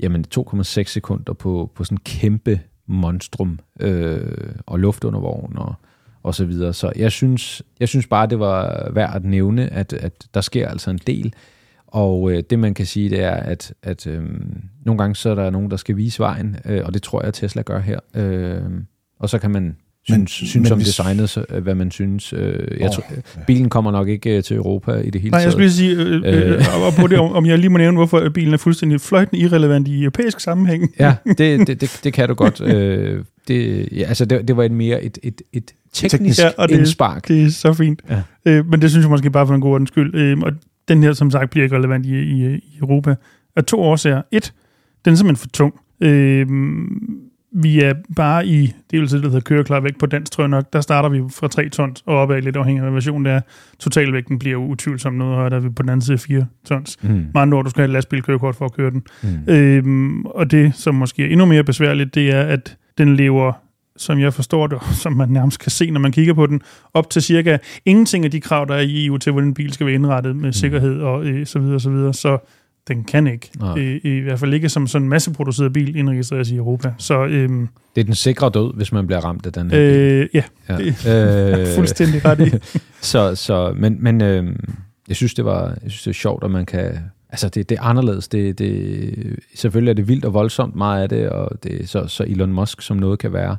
[0.00, 4.20] jamen 2,6 sekunder på, på sådan kæmpe monstrum øh,
[4.66, 5.74] og luftundervogn og,
[6.22, 6.72] og så videre.
[6.72, 10.68] Så jeg synes, jeg synes bare, det var værd at nævne, at, at der sker
[10.68, 11.34] altså en del.
[11.88, 14.22] Og øh, det man kan sige, det er, at, at øh,
[14.86, 17.34] nogle gange så er der nogen, der skal vise vejen, øh, og det tror jeg,
[17.34, 17.98] Tesla gør her.
[18.16, 18.60] Øh,
[19.20, 21.90] og så kan man synes, Men- synes men om hvis- designet, så, øh, hvad man
[21.90, 22.32] synes.
[22.32, 22.40] Øh,
[22.80, 23.40] jeg Åh, tror, ja.
[23.46, 25.52] bilen kommer nok ikke øh, til Europa i det hele Nej, jeg taget.
[25.52, 26.86] skulle lige sige, øh, øh, Øh.
[26.86, 30.02] og på det, om jeg lige må nævne, hvorfor bilen er fuldstændig fløjtende irrelevant i
[30.02, 30.90] europæisk sammenhæng.
[30.98, 32.60] Ja, det, det, det, det kan du godt.
[32.60, 36.38] Øh, det, ja, altså det, det var et mere et, et, et teknisk, Teknisk.
[36.40, 37.28] Ja, ja, og det- indspark.
[37.28, 38.00] Det er så fint.
[38.10, 38.22] Ja.
[38.44, 40.14] Øh, men det synes jeg måske bare for en god ordens skyld.
[40.14, 40.52] Øh, og
[40.88, 43.14] den her, som sagt, bliver ikke relevant i, i, i Europa.
[43.56, 44.22] Af to årsager.
[44.32, 44.54] Et,
[45.04, 45.74] den er simpelthen for tung.
[46.00, 46.46] Øh,
[47.52, 50.44] vi er bare i, det er jo det, der hedder køreklar væk på dansk, tror
[50.44, 53.24] jeg nok, der starter vi fra 3 tons og opad lidt afhængig af hvad version
[53.24, 53.40] det er.
[53.78, 56.96] Totalvægten bliver jo utvivlsomt noget højere, der er vi på den anden side 4 tons.
[57.02, 57.08] Mm.
[57.08, 59.02] Med andre ord, du skal have et lastbilkørekort for at køre den.
[59.22, 59.52] Mm.
[59.54, 63.52] Øhm, og det, som måske er endnu mere besværligt, det er, at den lever,
[63.98, 66.60] som jeg forstår det, og som man nærmest kan se, når man kigger på den,
[66.94, 69.72] op til cirka ingenting af de krav, der er i EU til, hvordan en bil
[69.72, 72.14] skal være indrettet med sikkerhed og øh, så videre, så videre.
[72.14, 72.38] Så
[72.88, 73.50] den kan ikke.
[73.78, 76.92] Øh, I hvert fald ikke som sådan en masseproduceret bil indregistreres i Europa.
[76.98, 79.96] Så øhm, Det er den sikre død, hvis man bliver ramt af den her bil.
[79.96, 80.76] øh, ja, Ja.
[80.76, 82.78] det Øh, fuldstændig ret i.
[83.00, 84.56] Så, så, men, men øh,
[85.08, 86.98] jeg synes, det var, jeg synes, det er sjovt, at man kan...
[87.30, 88.28] Altså, det, det er anderledes.
[88.28, 92.06] Det, det, selvfølgelig er det vildt og voldsomt meget af det, og det er så,
[92.06, 93.56] så Elon Musk, som noget kan være.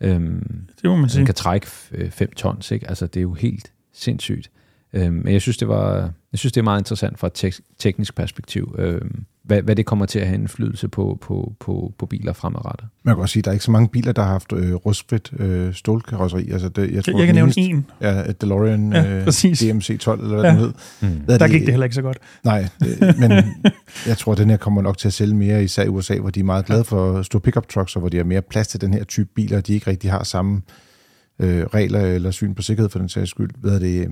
[0.00, 1.26] Øhm, Det må man den sige.
[1.26, 2.88] kan trække 5 tons, ikke?
[2.88, 4.50] Altså, det er jo helt sindssygt.
[4.92, 5.94] Øhm, men jeg synes, det var,
[6.32, 9.86] jeg synes, det er meget interessant fra et tek- teknisk perspektiv, øhm, hvad, hvad det
[9.86, 12.88] kommer til at have indflydelse på, på, på, på biler fremadrettet.
[13.04, 14.74] Man kan også sige, at der er ikke så mange biler, der har haft øh,
[14.74, 16.50] rustfrit øh, stålkarosseri.
[16.50, 17.86] Altså det, jeg, tror, Jeg, jeg kan nævne en.
[18.00, 19.62] Ja, DeLorean Ja, øh, præcis.
[19.62, 19.70] DMC-12,
[20.12, 20.48] eller hvad Ja.
[20.50, 20.72] den hed.
[21.02, 21.08] Mm.
[21.24, 22.18] Hvad er Der gik det heller ikke så godt.
[22.44, 23.30] Nej, det, men
[24.06, 26.30] jeg tror, at den her kommer nok til at sælge mere, især i USA, hvor
[26.30, 28.80] de er meget glade for store pickup trucks, og hvor de har mere plads til
[28.80, 30.62] den her type biler, og de ikke rigtig har samme
[31.40, 33.50] øh, regler eller syn på sikkerhed for den sags skyld.
[33.60, 34.00] Hvad er det?
[34.00, 34.06] øh,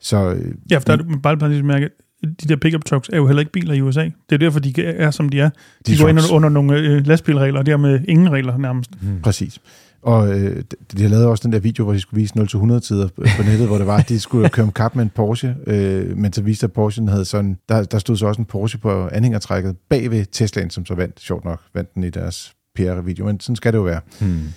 [0.00, 1.88] Så øh, Ja, for der er du bare bare lige mærke,
[2.22, 4.04] de der pickup trucks er jo heller ikke biler i USA.
[4.04, 5.50] Det er derfor, de er, som de er.
[5.86, 6.30] De, De går ind trucks.
[6.30, 8.90] under, under nogle øh, lastbilregler, og dermed ingen regler nærmest.
[9.02, 9.20] Mm.
[9.22, 9.60] Præcis.
[10.02, 10.62] Og øh,
[10.96, 13.42] de, har lavet også den der video, hvor de skulle vise 0-100 tider på på
[13.42, 16.42] nettet, hvor det var, at de skulle køre kap med en Porsche, øh, men så
[16.42, 20.10] viste at Porsche havde sådan, der, der stod så også en Porsche på anhængertrækket bag
[20.10, 23.72] ved Teslaen, som så vandt, sjovt nok, vandt den i deres PR-video, men sådan skal
[23.72, 24.00] det jo være.
[24.20, 24.26] Mm.
[24.26, 24.50] Men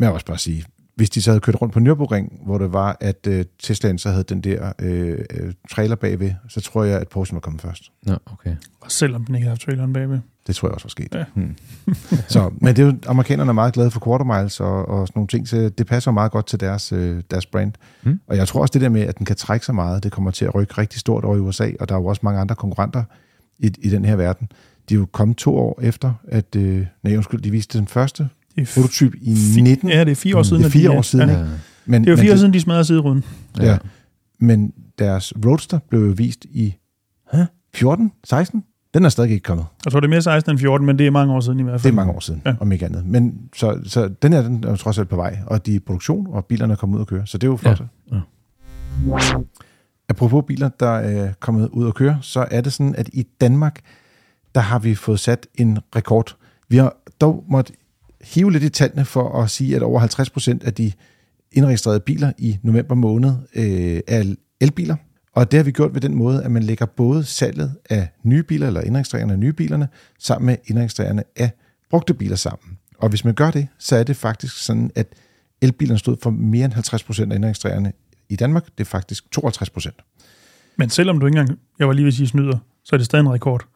[0.00, 0.64] jeg vil også bare sige,
[0.96, 4.10] hvis de så havde kørt rundt på Nürburgring, hvor det var, at øh, Teslaen så
[4.10, 7.92] havde den der øh, øh, trailer bagved, så tror jeg, at Porsche var kommet først.
[8.02, 8.56] Nå, okay.
[8.80, 10.18] Og selvom den ikke har haft traileren bagved.
[10.46, 11.14] Det tror jeg også var sket.
[11.14, 11.24] Ja.
[11.34, 11.56] Hmm.
[12.34, 15.18] så, men det er jo, amerikanerne er meget glade for quarter miles og, og sådan
[15.18, 17.72] nogle ting, så det passer meget godt til deres, øh, deres brand.
[18.02, 18.20] Hmm.
[18.26, 20.30] Og jeg tror også det der med, at den kan trække så meget, det kommer
[20.30, 22.54] til at rykke rigtig stort over i USA, og der er jo også mange andre
[22.54, 23.04] konkurrenter
[23.58, 24.48] i, i den her verden.
[24.88, 28.28] De er jo kommet to år efter, at, øh, nej undskyld, de viste den første
[28.56, 29.88] Det er, f- prototyp i fi- 19.
[29.88, 30.62] Ja, det er fire år siden.
[30.62, 31.38] Det er de fire år siden, Ja.
[31.38, 31.50] ikke?
[31.86, 33.24] Men, Det er jo fire år siden, de smadrede sideruden.
[33.60, 33.78] Ja.
[34.40, 36.74] Men deres Roadster blev jo vist i
[37.32, 37.42] hæ?
[37.74, 38.12] 14?
[38.24, 38.64] 16?
[38.94, 39.66] Den er stadig ikke kommet.
[39.84, 41.62] Jeg tror, det er mere 16 end 14, men det er mange år siden i
[41.62, 41.92] hvert Det fald.
[41.92, 42.50] er mange år siden, Ja.
[42.50, 42.56] ja.
[42.60, 43.06] om ikke andet.
[43.06, 45.78] Men så, så den her den er trods alt på vej, og de er i
[45.78, 47.26] produktion, og bilerne er kommet ud at køre.
[47.26, 47.82] Så det er jo flot.
[48.12, 48.16] Ja.
[50.08, 53.80] Apropos biler, der er kommet ud at køre, så er det sådan, at i Danmark,
[54.54, 56.36] der har vi fået sat en rekord.
[56.68, 57.72] Vi har dog måtte
[58.34, 60.92] hive lidt i tallene for at sige, at over 50 procent af de
[61.52, 64.96] indregistrerede biler i november måned øh, er elbiler.
[65.32, 68.42] Og det har vi gjort ved den måde, at man lægger både salget af nye
[68.42, 71.50] biler, eller indregistreringen af nye bilerne, sammen med indregistreringen af
[71.90, 72.78] brugte biler sammen.
[72.98, 75.06] Og hvis man gør det, så er det faktisk sådan, at
[75.62, 77.92] elbilerne stod for mere end 50 procent af indregistrererne
[78.28, 78.64] i Danmark.
[78.64, 79.96] Det er faktisk 52 procent.
[80.76, 83.04] Men selvom du ikke engang, jeg var lige ved at sige snyder, så er det
[83.06, 83.66] stadig en rekord.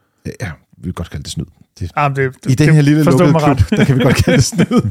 [0.41, 1.47] Ja, vi vil godt kalde det snyd.
[1.81, 3.65] Det, Ah, det, I den her lille lukkede klub, ret.
[3.71, 4.83] der kan vi godt kalde det snyd.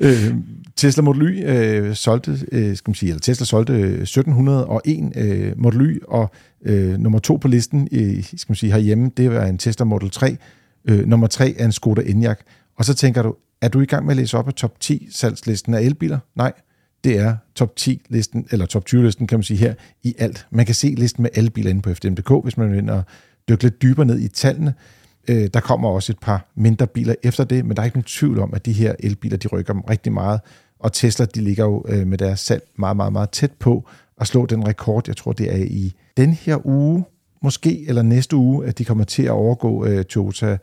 [0.00, 0.34] øh,
[0.76, 5.52] Tesla Model Y øh, solgte, øh, skal man sige, eller Tesla solgte øh, 1701 øh,
[5.56, 6.30] Model Y, og
[6.64, 10.10] øh, nummer to på listen, øh, skal man sige, herhjemme, det var en Tesla Model
[10.10, 10.36] 3.
[10.88, 12.38] Øh, nummer tre er en Skoda Enyaq.
[12.78, 15.08] Og så tænker du, Er du i gang med at læse op af top 10
[15.12, 16.18] salgslisten af elbiler?
[16.34, 16.52] Nej,
[17.04, 20.46] det er top 10 listen, eller top 20 listen, kan man sige her, i alt.
[20.50, 23.02] Man kan se listen med alle biler inde på FDM.dk, hvis man vil ind og
[23.48, 24.74] dykke lidt dybere ned i tallene.
[25.28, 28.04] Øh, der kommer også et par mindre biler efter det, men der er ikke nogen
[28.04, 30.40] tvivl om, at de her elbiler, de rykker rigtig meget,
[30.78, 33.88] og Tesla, de ligger jo øh, med deres salg meget, meget, meget tæt på
[34.20, 37.04] at slå den rekord, jeg tror, det er i den her uge,
[37.42, 40.58] måske, eller næste uge, at de kommer til at overgå øh, Toyota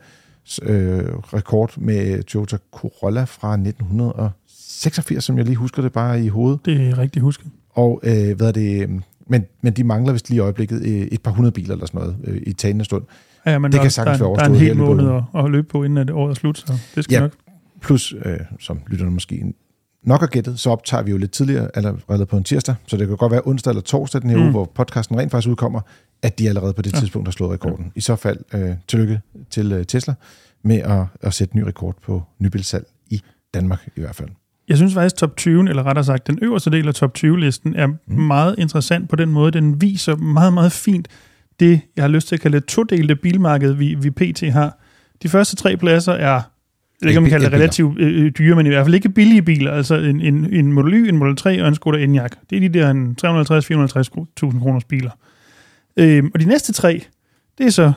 [0.62, 6.60] øh, rekord med Toyota Corolla fra 1986, som jeg lige husker det bare i hovedet.
[6.64, 7.46] Det er rigtigt husket.
[7.70, 8.90] Og øh, hvad er det,
[9.26, 12.00] men, men de mangler vist lige i øjeblikket øh, et par hundrede biler eller sådan
[12.00, 13.02] noget øh, i talende stund.
[13.46, 15.22] Ja, men Det der, kan sagtens der, være er- der er en overstået hel måned
[15.34, 17.20] at, at løbe på, inden at året er slut, så det skal Ja.
[17.20, 17.32] nok.
[17.80, 19.54] Plus, øh, som lytterne måske
[20.02, 23.08] nok har gættet, så optager vi jo lidt tidligere, allerede på en tirsdag, så det
[23.08, 24.42] kan godt være onsdag eller torsdag den her mm.
[24.42, 25.80] Uge, hvor podcasten rent faktisk udkommer,
[26.22, 26.98] at de allerede på det Ja.
[27.00, 27.92] tidspunkt har slået rekorden.
[27.94, 30.14] I så fald øh, tillykke til øh, Tesla
[30.62, 33.22] med at, at sætte ny rekord på nybilsalg i
[33.54, 34.28] Danmark i hvert fald.
[34.68, 37.86] Jeg synes faktisk, top 20, eller rettere sagt, den øverste del af top 20-listen er
[37.86, 37.96] mm.
[38.14, 39.50] meget interessant på den måde.
[39.52, 41.08] Den viser meget, meget fint
[41.60, 44.40] det, jeg har lyst til at kalde et todelte bilmarked, vi, vi pt.
[44.52, 44.78] har.
[45.22, 46.40] De første tre pladser er,
[47.02, 49.42] jeg om man kalder det relativt øh, øh, dyre, men i hvert fald ikke billige
[49.42, 49.72] biler.
[49.72, 52.30] Altså en, en, en Model Y, en Model 3 og en Skoda Enyaq.
[52.50, 55.10] Det er de der en 350-450.000 kroners biler.
[55.96, 57.04] Øhm, og de næste tre,
[57.58, 57.92] det er så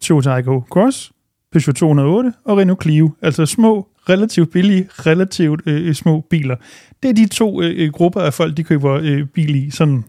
[0.00, 1.12] Toyota Aygo Cross,
[1.52, 3.10] Peugeot 208 og Renault Clio.
[3.22, 6.56] Altså små, relativt billige, relativt øh, små biler.
[7.02, 10.04] Det er de to øh, øh, grupper af folk, de køber øh, bil i, sådan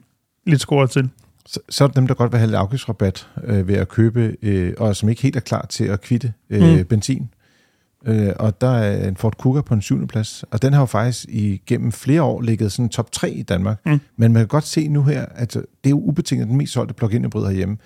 [0.46, 1.10] lidt skåret til.
[1.46, 4.36] Så, så er der dem, der godt vil have lidt afgiftsrabat øh, ved at købe,
[4.42, 6.78] øh, og som ikke helt er klar til at kvitte øh.
[6.78, 6.86] Mm.
[6.86, 7.30] benzin.
[8.06, 10.86] Øh, og der er en Ford Kuga på en syvende plads, og den har jo
[10.86, 13.78] faktisk igennem flere år ligget sådan top 3 i Danmark.
[13.86, 14.00] Mm.
[14.18, 16.94] Men man kan godt se nu her, at det er jo ubetinget den mest solgte
[16.94, 17.78] plug-in hybrid herhjemme,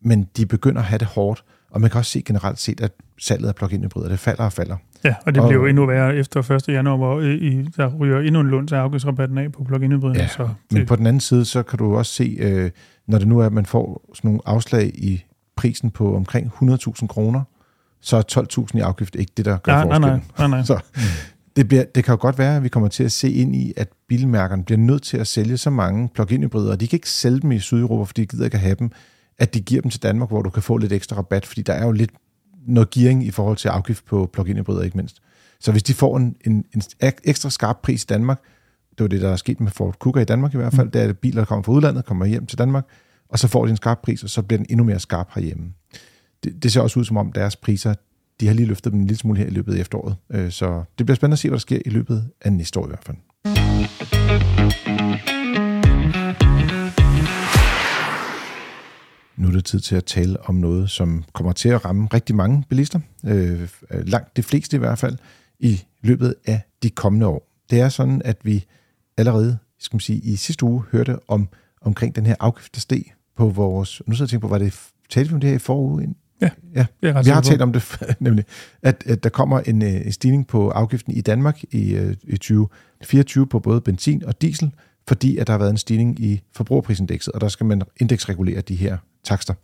[0.00, 1.44] men de begynder at have det hårdt,
[1.76, 4.52] og man kan også se generelt set, at salget af plug-in hybrider, det falder og
[4.52, 4.76] falder.
[5.04, 6.68] Ja, og det Og- bliver jo endnu værre efter 1.
[6.68, 10.18] januar, hvor øh, i, der ryger endnu en lund til afgiftsrabatten af på plug-in hybriderne.
[10.20, 12.70] Ja, så Men det, på den anden side, så kan du også se, øh,
[13.08, 15.24] når det nu er, at man får sådan nogle afslag i
[15.56, 17.42] prisen på omkring 100.000 kroner,
[18.00, 18.22] så er
[18.68, 20.22] 12.000 i afgift ikke det, der gør nej, nej, forskellen.
[20.38, 20.64] nej, nej, nej.
[20.72, 20.78] Så
[21.56, 23.72] det, bliver, det kan jo godt være, at vi kommer til at se ind i,
[23.76, 27.10] at bilmærkerne bliver nødt til at sælge så mange plug-in hybrider, og de kan ikke
[27.10, 28.90] sælge dem i Sydeuropa, fordi de gider ikke at have dem,
[29.38, 31.72] at de giver dem til Danmark, hvor du kan få lidt ekstra rabat, fordi der
[31.72, 32.10] er jo lidt
[32.66, 35.20] noget gearing i forhold til afgift på plug-in hybrider, ikke mindst.
[35.60, 38.40] Så hvis de får en, en, en ek- ekstra skarp pris i Danmark,
[38.90, 41.02] det var det, der er sket med Ford Kuga i Danmark i hvert fald, det
[41.02, 42.86] er, at biler, der kommer fra udlandet, kommer hjem til Danmark,
[43.28, 45.72] og så får de en skarp pris, og så bliver den endnu mere skarp herhjemme.
[46.44, 47.94] Det, det ser også ud som om deres priser,
[48.40, 50.16] de har lige løftet dem en lille smule her i løbet af efteråret.
[50.30, 52.86] Øh, Så det bliver spændende at se, hvad der sker i løbet af næste år
[52.86, 53.16] i hvert fald.
[59.36, 62.36] Nu er det tid til at tale om noget, som kommer til at ramme rigtig
[62.36, 65.16] mange bilister, øh, langt de fleste i hvert fald,
[65.58, 67.48] i løbet af de kommende år.
[67.70, 68.64] Det er sådan, at vi
[69.16, 71.48] allerede skal man sige, i sidste uge hørte om
[71.80, 73.02] omkring den her afgift, der steg
[73.36, 74.02] på vores...
[74.06, 75.90] Nu sidder jeg og tænker på, var det, talte vi om det her i forrige
[75.90, 76.14] uge?
[76.40, 76.86] Ja, ja.
[77.02, 78.44] jeg Vi har talt om det, nemlig,
[78.82, 82.36] at, at der kommer en, øh, en stigning på afgiften i Danmark i, øh, i
[82.36, 84.72] 2024 på både benzin og diesel,
[85.08, 88.74] fordi at der har været en stigning i forbrugerprisindekset, og der skal man indeksregulere de
[88.74, 89.54] her takster.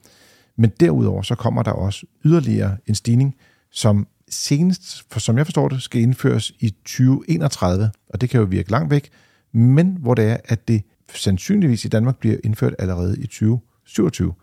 [0.56, 3.36] Men derudover så kommer der også yderligere en stigning,
[3.70, 8.46] som senest, for som jeg forstår det, skal indføres i 2031, og det kan jo
[8.46, 9.10] virke langt væk,
[9.52, 10.82] men hvor det er, at det
[11.14, 14.34] sandsynligvis i Danmark bliver indført allerede i 2027.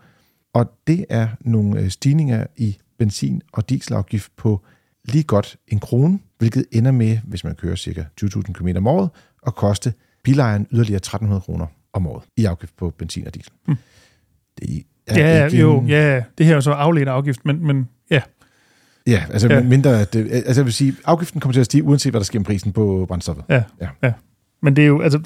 [0.53, 4.61] Og det er nogle øh, stigninger i benzin- og dieselafgift på
[5.05, 8.05] lige godt en krone, hvilket ender med, hvis man kører ca.
[8.21, 9.09] 20.000 km om året,
[9.47, 13.51] at koste bilejeren yderligere 1.300 kroner om året i afgift på benzin og diesel.
[13.65, 13.77] Hmm.
[14.59, 14.83] Det
[15.17, 18.21] Ja, ikke jo, en- ja, det her er jo så afledt afgift, men, men ja,
[19.07, 19.61] Ja, altså Ja.
[19.63, 22.25] mindre, at det, altså jeg vil sige, afgiften kommer til at stige, uanset hvad der
[22.25, 23.45] sker med prisen på brændstoffet.
[23.49, 23.87] ja, Ja.
[24.03, 24.13] ja.
[24.61, 25.19] Men det er jo, altså,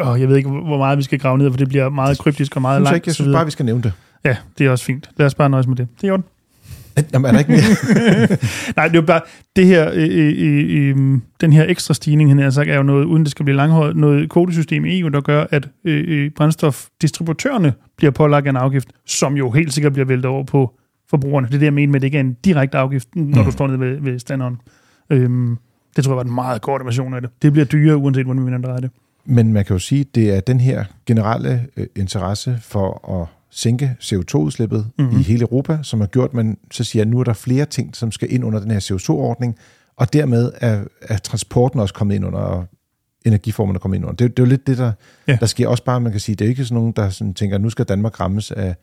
[0.00, 2.56] åh, jeg ved ikke, hvor meget vi skal grave ned, for det bliver meget kryptisk
[2.56, 2.96] og meget Jeg, langt.
[2.96, 3.92] ikke, jeg synes bare, vi skal nævne det.
[4.24, 5.10] Ja, det er også fint.
[5.16, 5.88] Lad os bare nøjes med det.
[6.00, 6.22] Det er jo
[7.12, 7.60] Jamen, er der ikke mere?
[8.76, 9.20] Nej, det er jo bare,
[9.56, 13.04] det her, øh, øh, øh, den her ekstra stigning, han har sagt, er jo noget,
[13.04, 17.72] uden det skal blive langhåret, noget kvotesystem i EU, der gør, at øh, øh, brændstofdistributørerne
[17.96, 20.74] bliver pålagt en afgift, som jo helt sikkert bliver væltet over på
[21.10, 21.46] forbrugerne.
[21.46, 23.44] Det er det, jeg mener med, at det ikke er en direkte afgift, når Mm.
[23.44, 24.56] du står nede ved, ved standeren.
[25.10, 25.56] Øhm,
[25.96, 27.30] det tror jeg var en meget kort version af det.
[27.42, 28.90] Det bliver dyrere, uanset hvordan vi drejer det.
[29.24, 33.26] Men man kan jo sige, at det er den her generelle øh, interesse for at
[33.56, 35.04] sænke CO2-udslippet Mhm.
[35.06, 35.20] mm-hmm.
[35.20, 37.66] i hele Europa, som har gjort, at man så siger, at nu er der flere
[37.66, 39.56] ting, som skal ind under den her CO2-ordning,
[39.96, 42.66] og dermed er, er transporten også kommet ind under, og
[43.26, 44.16] energiformerne kommet ind under.
[44.16, 44.92] Det, det er jo lidt det, der,
[45.28, 45.36] Ja.
[45.40, 47.34] der sker også bare, man kan sige, det er jo ikke sådan nogen, der sådan
[47.34, 48.74] tænker, at nu skal Danmark rammes af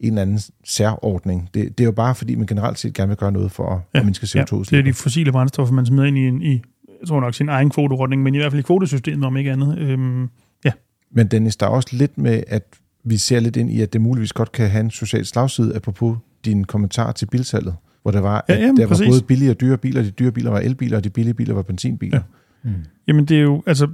[0.00, 1.48] en eller anden særordning.
[1.54, 3.80] Det, det er jo bare, fordi man generelt set gerne vil gøre noget for at,
[3.94, 3.98] ja.
[3.98, 4.88] at mindske Ja, det er CO2-udslippet.
[4.88, 6.62] de fossile brændstoffer, man smider ind i, en, i
[7.00, 9.78] jeg tror nok sin egen kvoteordning, men i hvert fald i kvotesystemet om ikke andet.
[9.78, 10.28] Øhm,
[10.64, 10.72] ja.
[11.14, 12.62] Men Dennis, der er også lidt med, at
[13.04, 16.16] vi ser lidt ind i, at det muligvis godt kan have en social slagside, apropos
[16.44, 19.08] din kommentar til bilsalget, hvor der var, Ja, at jamen, der var præcis.
[19.08, 21.62] både billige og dyre biler, de dyre biler var elbiler, og de billige biler var
[21.62, 22.20] benzinbiler.
[22.64, 22.70] Ja.
[22.70, 22.76] Ja.
[22.76, 22.84] Mm.
[23.08, 23.88] Jamen det er jo, altså,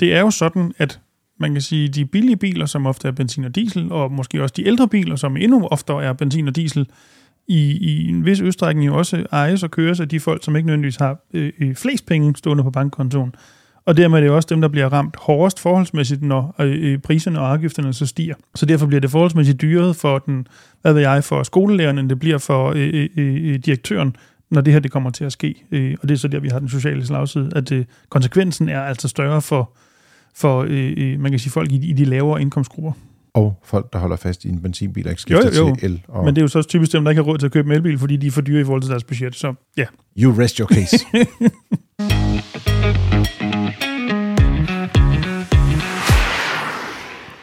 [0.00, 1.00] det er jo sådan, at
[1.40, 4.54] man kan sige, de billige biler, som ofte er benzin og diesel, og måske også
[4.56, 6.86] de ældre biler, som endnu oftere er benzin og diesel,
[7.48, 10.66] i, i en vis udstrækning jo også ejes og køres af de folk, som ikke
[10.66, 13.34] nødvendigvis har øh, øh, flest penge stående på bankkontoen.
[13.86, 17.40] Og dermed er det også dem, der bliver ramt hårdest forholdsmæssigt, når øh, øh, priserne
[17.40, 18.34] og afgifterne så stiger.
[18.54, 20.46] Så derfor bliver det forholdsmæssigt dyret for den,
[20.82, 24.16] hvad ved jeg, for skolelæreren, end det bliver for øh, øh, øh, direktøren,
[24.50, 25.54] når det her det kommer til at ske.
[25.72, 28.80] Øh, og det er så der, vi har den sociale slagside, at øh, konsekvensen er
[28.80, 29.70] altså større for,
[30.34, 32.92] for øh, øh, man kan sige, folk i, i de lavere indkomstgrupper.
[33.34, 35.74] Og folk, der holder fast i en benzinbil og ikke Jo, skifter jo, jo.
[35.74, 36.02] til el.
[36.08, 37.52] Og Men det er jo så også typisk dem, der ikke har råd til at
[37.52, 39.34] købe en elbil, fordi de er for dyre i forhold til deres budget.
[39.34, 39.84] Så ja,
[40.18, 40.96] You rest your case.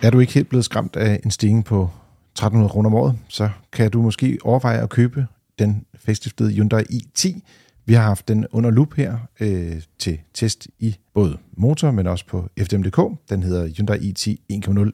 [0.02, 1.90] er du ikke helt blevet skræmt af en stigning på
[2.32, 5.28] 1300 kroner om året, så kan du måske overveje at købe
[5.60, 7.40] den faceliftede Hyundai i10.
[7.86, 12.26] Vi har haft den under lup her øh, til test i både motor, men også
[12.28, 13.20] på FDM.dk.
[13.30, 14.36] Den hedder Hyundai i10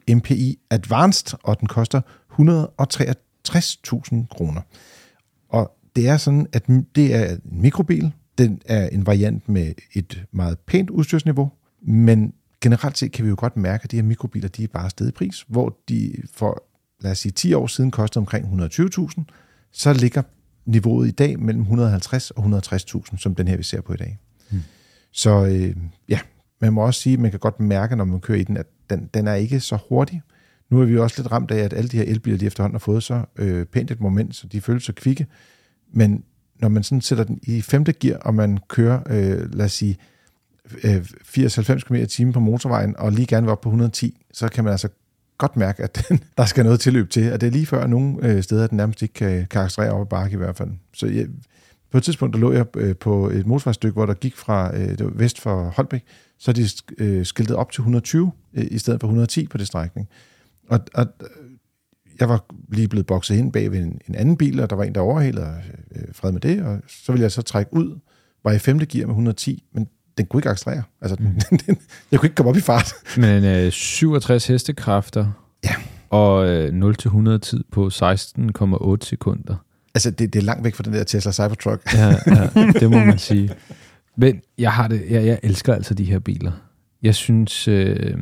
[0.10, 4.62] 1.0 MPI Advanced, og den koster 163.000 kroner.
[5.50, 8.12] Og det er sådan, at det er en mikrobil.
[8.38, 13.36] Den er en variant med et meget pænt udstyrsniveau, men generelt set kan vi jo
[13.38, 16.64] godt mærke, at de her mikrobiler, de er bare steget i pris, hvor de for,
[17.02, 19.24] lad os sige, 10 år siden kostede omkring 120.000,
[19.72, 20.22] så ligger
[20.66, 24.20] niveauet i dag mellem 150 og 160.000, som den her, vi ser på i dag.
[24.50, 24.62] Hmm.
[25.12, 25.76] Så øh,
[26.10, 26.20] ja,
[26.62, 28.66] man må også sige, at man kan godt mærke, når man kører i den, at
[28.90, 30.22] den, den er ikke så hurtig.
[30.70, 32.74] Nu er vi jo også lidt ramt af, at alle de her elbiler, de efterhånden
[32.74, 35.28] har fået så øh, pænt et moment, så de føles så kvikke.
[35.94, 36.24] Men
[36.60, 39.98] når man sådan sætter den i femte gear, og man kører, øh, lad os sige,
[40.84, 44.48] Øh, 80-90 km i timen på motorvejen, og lige gerne vil op på 110, så
[44.48, 44.90] kan man altså
[45.38, 48.28] godt mærke, at den, der skal noget tilløb til, at det er lige før nogle
[48.28, 50.70] øh, steder, at den nærmest ikke kan, kan accelerere op ad bakke i hvert fald.
[50.94, 51.28] Så jeg,
[51.92, 54.90] på et tidspunkt, der lå jeg øh, på et motorvejsstykke, hvor der gik fra øh,
[54.90, 56.04] det var vest for Holbæk,
[56.40, 60.08] så de øh, skiltet op til 120 øh, i stedet for 110 på det strækning.
[60.70, 61.28] Og, og øh,
[62.20, 64.84] jeg var lige blevet bokset ind bag ved en, en anden bil, og der var
[64.84, 65.62] en, der overhældede,
[65.96, 68.00] øh, fred med det, og så ville jeg så trække ud,
[68.44, 70.84] var i femte gear med 110, men den kunne ikke accelerere.
[71.02, 71.26] Altså, mm.
[71.50, 71.78] den, den,
[72.12, 72.94] jeg kunne ikke komme op i fart.
[73.18, 75.32] Men øh, 67 hestekræfter
[75.64, 75.74] Ja.
[76.10, 76.92] og øh,
[77.34, 79.56] 0-100 tid på 16,8 sekunder.
[79.96, 81.94] Altså, det, det er langt væk fra den der Tesla Cybertruck.
[81.94, 82.50] Ja, ja,
[82.80, 83.50] det må man sige.
[84.18, 86.52] Men jeg har det, jeg, jeg elsker altså de her biler.
[87.04, 88.18] Jeg synes, øh,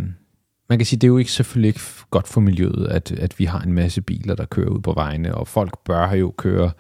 [0.69, 1.79] man kan sige, det er jo ikke selvfølgelig ikke
[2.11, 5.35] godt for miljøet, at, at vi har en masse biler, der kører ud på vejene,
[5.35, 6.71] og folk bør jo køre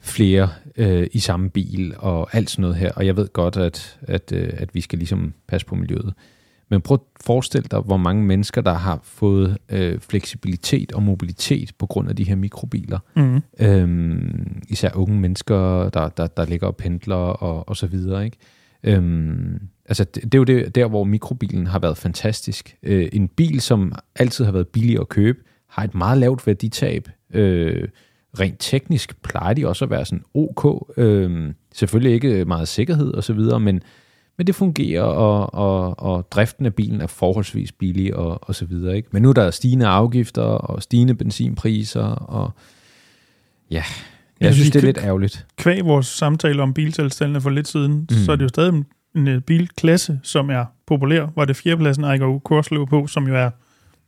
[0.00, 2.92] flere øh, i samme bil og alt sådan noget her.
[2.92, 6.14] Og jeg ved godt, at, at, øh, at vi skal ligesom passe på miljøet.
[6.68, 11.72] Men prøv at forestille dig, hvor mange mennesker, der har fået øh, fleksibilitet og mobilitet
[11.78, 12.98] på grund af de her mikrobiler.
[13.16, 13.42] mm.
[13.60, 18.24] Øhm, især unge mennesker, der, der, der ligger og pendler og, og så videre.
[18.24, 18.36] Ikke?
[18.82, 22.76] Øhm, altså det, det er jo det, der, hvor mikrobilen har været fantastisk.
[22.82, 27.08] Øh, en bil, som altid har været billig at købe, har et meget lavt værditab.
[27.34, 27.88] Øh,
[28.40, 30.92] rent teknisk plejer de også at være sådan ok.
[30.96, 33.80] Øh, selvfølgelig ikke meget sikkerhed og så videre, men,
[34.38, 38.64] men det fungerer, og, og, og driften af bilen er forholdsvis billig og, og så
[38.64, 38.96] videre.
[38.96, 39.08] Ikke?
[39.12, 42.50] Men nu er der stigende afgifter og stigende benzinpriser, og
[43.70, 43.84] ja,
[44.40, 45.46] Ja, jeg synes, det er lidt ærgerligt.
[45.56, 48.08] kvæg vores samtale om bilsalgstallene for lidt siden, mm.
[48.08, 48.84] så er det jo stadig
[49.16, 51.26] en- bilklasse, som er populær.
[51.36, 53.50] Var det fjerdepladsen, Aigo Kors lå på, som jo er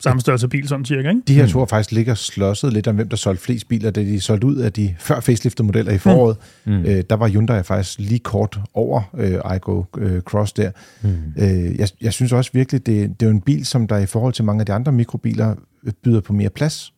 [0.00, 1.22] samme størrelse bil, sådan cirka, ikke?
[1.28, 4.00] De her to har faktisk ligger slåsset lidt om, hvem der solgte flest biler, da
[4.00, 6.36] de solgte ud af de før faceliftede modeller i foråret.
[6.64, 6.72] Mm.
[6.72, 6.84] Mm.
[6.84, 10.70] Øh, der var Hyundai faktisk lige kort over øh, iGo øh, Cross der.
[11.02, 11.08] Mm.
[11.38, 14.06] Øh, jeg, jeg synes også virkelig, det, det er jo en bil, som der i
[14.06, 16.92] forhold til mange af de andre mikrobiler øh, byder på mere plads.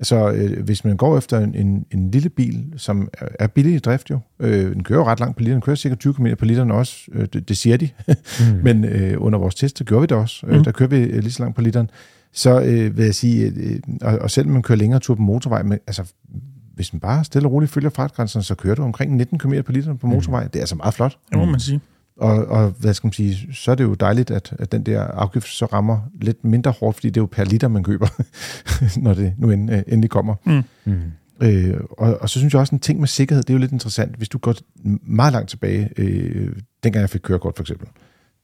[0.00, 3.74] Altså, øh, hvis man går efter en, en, en lille bil, som er, er billig
[3.74, 6.14] i drift jo, øh, den kører jo ret langt på literen, den kører cirka 20
[6.14, 8.44] km på literen også, øh, det, det siger de, Mm.
[8.64, 10.46] men øh, under vores test, der gjorde vi det også.
[10.46, 10.56] Mm.
[10.56, 10.64] Mm.
[10.64, 11.90] Der kører vi øh, lige så langt på literen.
[12.34, 15.22] Så øh, vil jeg sige, øh, og, og selv om man kører længere tur på
[15.22, 16.12] motorvej, men altså,
[16.74, 19.72] hvis man bare stille og roligt følger fartgrænserne, så kører du omkring 19 km på
[19.72, 20.44] literen på motorvej.
[20.46, 21.18] Det er altså meget flot.
[21.30, 21.80] Det må man sige.
[22.16, 25.00] Og, og hvad skal man sige, så er det jo dejligt, at, at den der
[25.02, 28.06] afgift så rammer lidt mindre hårdt, fordi det er jo per liter, man køber,
[29.04, 30.34] når det nu end, øh, endelig kommer.
[30.44, 31.02] Mm.
[31.40, 33.72] Øh, og, og så synes jeg også, en ting med sikkerhed, det er jo lidt
[33.72, 34.16] interessant.
[34.16, 34.54] Hvis du går
[35.02, 37.88] meget langt tilbage, øh, dengang jeg fik kørekort for eksempel,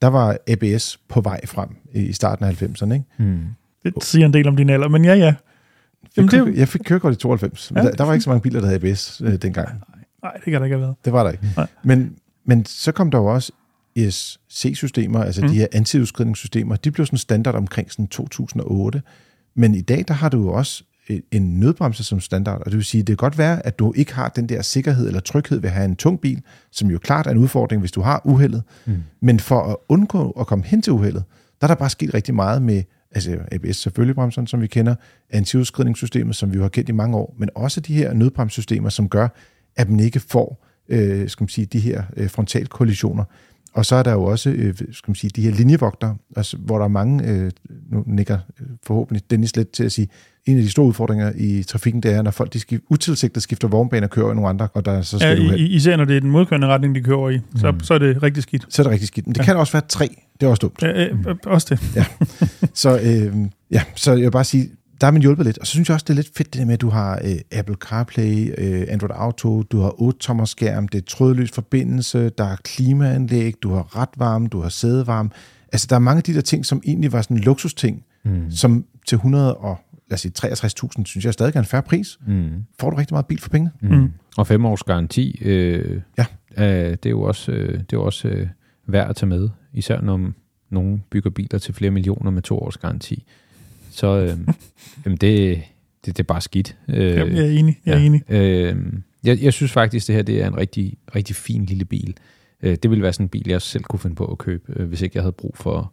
[0.02, 2.92] der var ABS på vej frem i i starten af 90'erne.
[2.92, 3.04] Ikke?
[3.18, 3.40] Mm.
[3.84, 5.30] Det siger en del om din alder, men ja, ja.
[6.04, 7.88] Fik Jamen, det er kø- jo- Jeg fik kørekort i 92, men Ja.
[7.90, 9.68] der, der var ikke så mange biler, der havde ABS øh, dengang.
[10.22, 10.94] Nej, det kan der ikke have været.
[11.04, 11.44] Det var der ikke.
[11.56, 11.66] Nej.
[11.84, 12.16] Men,
[12.46, 13.52] men så kom der jo også
[13.96, 15.48] ESC-systemer, altså mm.
[15.48, 19.02] de her antiudskridningssystemer, de blev sådan standard omkring sådan 2008.
[19.56, 20.84] Men i dag, der har du jo også
[21.32, 24.14] en nødbremse som standard, og det vil sige, det kan godt være, at du ikke
[24.14, 27.26] har den der sikkerhed eller tryghed ved at have en tung bil, som jo klart
[27.26, 28.62] er en udfordring, hvis du har uheldet.
[28.86, 28.96] Mm.
[29.22, 31.24] Men for at undgå at komme hen til uheldet,
[31.60, 32.82] der er der bare sket rigtig meget med
[33.12, 34.94] altså ABS selvfølgelig bremserne, som vi kender,
[35.30, 39.08] antiudskridningssystemet, som vi jo har kendt i mange år, men også de her nødbremssystemer, som
[39.08, 39.28] gør,
[39.76, 43.24] at man ikke får øh, skal man sige, de her øh, frontalkollisioner.
[43.72, 46.78] Og så er der jo også øh, skal man sige, de her linjevogter, altså, hvor
[46.78, 47.50] der er mange, øh,
[47.90, 50.08] nu nikker øh, forhåbentlig Dennis lidt til at sige,
[50.46, 53.68] en af de store udfordringer i trafikken, det er, når folk de skift, utilsigtet skifter
[53.68, 56.16] vognbane og kører i nogle andre, og der så skal ja, i, især når det
[56.16, 57.80] er den modkørende retning, de kører i, så, mm.
[57.80, 58.66] så er det rigtig skidt.
[58.68, 59.26] Så er det rigtig skidt.
[59.26, 59.44] Men det ja.
[59.44, 60.08] kan også være tre.
[60.40, 60.82] Det er også dumt.
[60.82, 61.96] Ja, øh, øh, også det.
[61.96, 62.04] ja.
[62.74, 63.36] Så, øh,
[63.70, 65.58] ja, så jeg vil bare sige, der er man hjulpet lidt.
[65.58, 67.20] Og så synes jeg også, det er lidt fedt det der med, at du har
[67.24, 72.44] øh, Apple CarPlay, øh, Android Auto, du har 8-tommer skærm, det er trådløs forbindelse, der
[72.44, 75.30] er klimaanlæg, du har retvarme, du har sædevarme.
[75.72, 78.50] Altså, der er mange af de der ting, som egentlig var sådan luksusting, mm.
[78.50, 79.78] som til 100 og
[80.10, 82.18] lad os sige 63.000, synes jeg stadig er en færre pris.
[82.26, 82.50] Mm.
[82.80, 83.70] Får du rigtig meget bil for pengene.
[83.80, 83.96] Mm.
[83.96, 84.12] Mm.
[84.36, 86.26] Og fem års garanti, øh, ja.
[86.56, 88.48] øh, det er jo også, øh, det er jo også øh,
[88.86, 90.30] værd at tage med, især når
[90.70, 93.24] nogen bygger biler til flere millioner med to års garanti
[93.90, 94.28] så øh,
[95.04, 95.62] jamen det,
[96.04, 96.76] det, det er bare skidt.
[96.88, 97.80] Øh, jamen, jeg er enig.
[97.86, 98.22] Jeg, er ja, enig.
[98.28, 98.76] Øh,
[99.24, 102.16] jeg, jeg synes faktisk, det her det er en rigtig, rigtig fin lille bil.
[102.62, 104.88] Øh, det ville være sådan en bil, jeg selv kunne finde på at købe, øh,
[104.88, 105.92] hvis ikke jeg havde brug for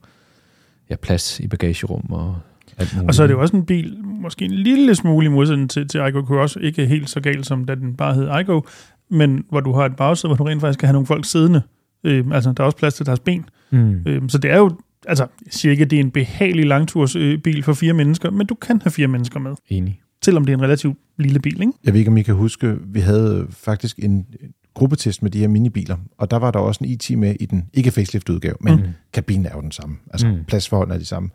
[0.90, 2.36] ja, plads i bagagerum og
[2.78, 3.10] alt muligt.
[3.10, 5.88] Og så er det jo også en bil, måske en lille smule i modsætning til,
[5.88, 8.62] til Igo Cross, ikke helt så galt som da den bare hed Igo,
[9.10, 11.62] men hvor du har et bagsæde, hvor du rent faktisk kan have nogle folk siddende.
[12.04, 13.46] Øh, altså, der er også plads til deres ben.
[13.72, 14.02] Mm.
[14.06, 14.72] Øh, så det er jo
[15.08, 18.56] altså, jeg siger ikke, at det er en behagelig langtursbil for fire mennesker, men du
[18.56, 19.52] kan have fire mennesker med.
[19.70, 20.02] Enig.
[20.26, 21.74] Selvom det er en relativt lille bil, ikke?
[21.84, 24.26] Jeg ved ikke, om I kan huske, vi havde faktisk en
[24.74, 27.66] gruppetest med de her minibiler, og der var der også en IT med i den,
[27.74, 28.84] ikke facelift udgave, men mm.
[29.14, 29.98] kabinen er jo den samme.
[30.12, 30.44] Altså mm.
[30.48, 31.30] pladsforholdene er de samme.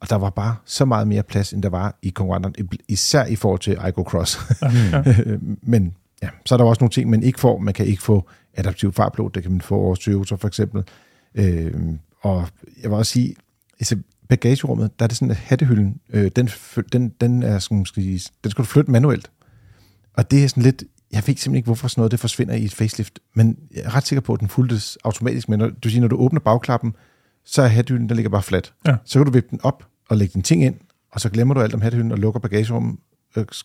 [0.00, 2.54] Og der var bare så meget mere plads, end der var i konkurrenterne,
[2.88, 4.38] især i forhold til Igo Cross.
[4.62, 5.02] Ja.
[5.72, 7.58] men ja, så er der også nogle ting, man ikke får.
[7.58, 10.84] Man kan ikke få adaptiv farplot, det kan man få over Toyota for eksempel.
[11.34, 11.72] Øh,
[12.20, 12.48] og
[12.82, 13.34] jeg vil også sige,
[13.80, 13.96] altså
[14.28, 16.50] bagagerummet, der er det sådan, at hattehylden, øh, den,
[16.92, 19.30] den, den, er, sådan, skal sige, den skal du flytte manuelt.
[20.14, 22.64] Og det er sådan lidt, jeg ved simpelthen ikke, hvorfor sådan noget det forsvinder i
[22.64, 25.48] et facelift, men jeg er ret sikker på, at den fulgtes automatisk.
[25.48, 26.94] Men når, du siger, når du åbner bagklappen,
[27.44, 28.74] så er hattehylden, der ligger bare fladt.
[28.86, 28.96] Ja.
[29.04, 30.74] Så kan du vippe den op og lægge dine ting ind,
[31.12, 32.96] og så glemmer du alt om hattehylden og lukker bagagerummet,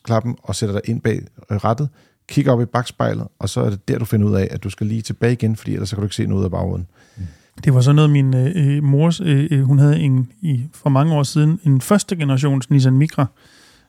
[0.04, 1.88] klappen og sætter dig ind bag øh, rettet,
[2.28, 4.70] kigger op i bagspejlet, og så er det der, du finder ud af, at du
[4.70, 6.86] skal lige tilbage igen, fordi ellers så kan du ikke se noget af bagruden.
[7.16, 7.22] Mm.
[7.64, 10.90] Det var så noget, min øh, øh mors, øh, øh, hun havde en, i, for
[10.90, 13.26] mange år siden, en første generations Nissan Micra.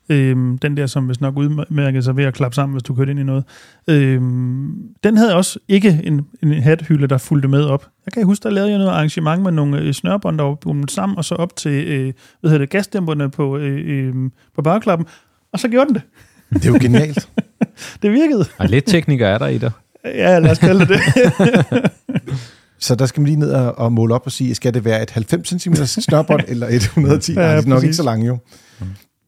[0.09, 3.11] Øh, den der, som hvis nok udmærkede sig ved at klappe sammen, hvis du kørte
[3.11, 3.43] ind i noget.
[3.87, 4.21] Øh,
[5.03, 7.87] den havde også ikke en, en hathylde, der fulgte med op.
[8.05, 10.91] Jeg kan huske, der lavede jeg noget arrangement med nogle øh, snørbånd, der var bundet
[10.91, 14.13] sammen, og så op til øh, hvad hedder det, gasdæmperne på, øh, øh,
[14.55, 15.07] på bagklappen,
[15.53, 16.03] og så gjorde den det.
[16.53, 17.29] Det er jo genialt.
[18.01, 18.45] det virkede.
[18.57, 19.71] Og lidt tekniker er der i dig.
[20.05, 21.91] Ja, lad os kalde det det.
[22.79, 25.03] Så der skal man lige ned og, og måle op og sige, skal det være
[25.03, 27.33] et 90 cm snørbånd eller et 110?
[27.33, 28.37] ja, ja, det er nok ikke så langt jo.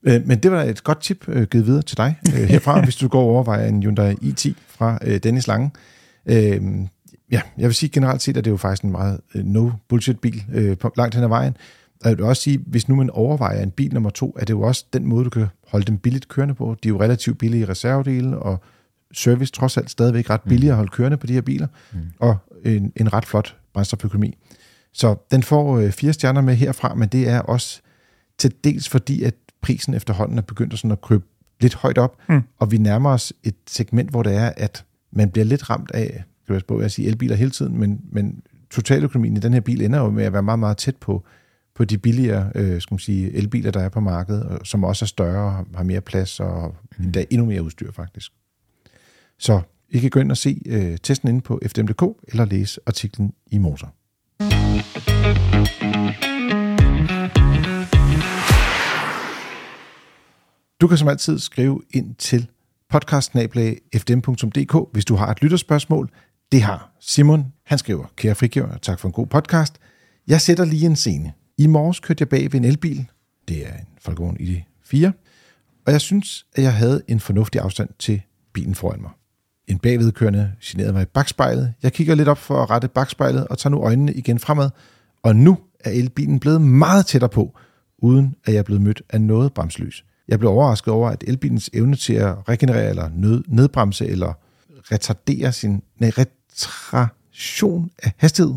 [0.04, 0.12] Mm.
[0.12, 2.96] Øh, men det var et godt tip øh, givet videre til dig øh, herfra, hvis
[2.96, 5.72] du går og overvejer en Hyundai i10 fra Dennis Lange.
[7.32, 10.44] Ja, jeg vil sige generelt set, at det er jo faktisk en meget no-bullshit-bil
[10.98, 11.58] langt hen ad vejen.
[12.04, 14.54] Og jeg vil også sige, hvis nu man overvejer en bil nummer to, er det
[14.54, 16.76] jo også den måde, du kan holde dem billigt kørende på.
[16.84, 18.64] De er jo relativt billige reservedele, og
[19.14, 21.68] service trods alt stadigvæk ret billigt at holde kørende på de her biler.
[21.94, 22.00] Mm.
[22.20, 24.38] Og en, en ret flot brændstoføkonomi.
[24.94, 27.82] Så den får øh, fire stjerner med herfra, men det er også
[28.38, 31.26] til dels fordi, at prisen efterhånden er begyndt at, sådan at krybe
[31.62, 32.42] lidt højt op, mm.
[32.58, 36.24] og vi nærmer os et segment, hvor det er, at man bliver lidt ramt af,
[36.48, 39.82] kan jeg på at sige elbiler hele tiden, men, men totaløkonomien i den her bil
[39.82, 41.24] ender jo med at være meget, meget tæt på,
[41.76, 45.08] på de billigere øh, skal man sige, elbiler, der er på markedet, som også er
[45.08, 47.04] større, har mere plads og mm.
[47.04, 48.32] endda endnu mere udstyr faktisk.
[49.40, 53.34] Så i kan gå ind og se øh, testen inde på fdm.dk eller læse artiklen
[53.52, 53.94] i Motor.
[60.82, 62.50] Du kan som altid skrive ind til
[62.90, 66.10] podcastnablag.fdm.dk, hvis du har et lytterspørgsmål.
[66.52, 67.54] Det har Simon.
[67.66, 69.80] Han skriver, kære frigjør, tak for en god podcast.
[70.28, 71.34] Jeg sætter lige en scene.
[71.58, 73.06] I morges kørte jeg bag ved en elbil.
[73.48, 75.12] Det er en Volkswagen ID4.
[75.86, 78.22] Og jeg synes, at jeg havde en fornuftig afstand til
[78.54, 79.12] bilen foran mig.
[79.68, 81.74] En bagvedkørende generede mig i bagspejlet.
[81.84, 84.70] Jeg kigger lidt op for at rette bagspejlet og tager nu øjnene igen fremad.
[85.24, 87.58] Og nu er elbilen blevet meget tættere på,
[87.98, 90.06] uden at jeg er blevet mødt af noget bremslys.
[90.30, 94.34] Jeg blev overrasket over, at elbilens evne til at regenerere eller nød, nedbremse eller
[94.92, 98.54] retardere sin nej, retration af hastighed,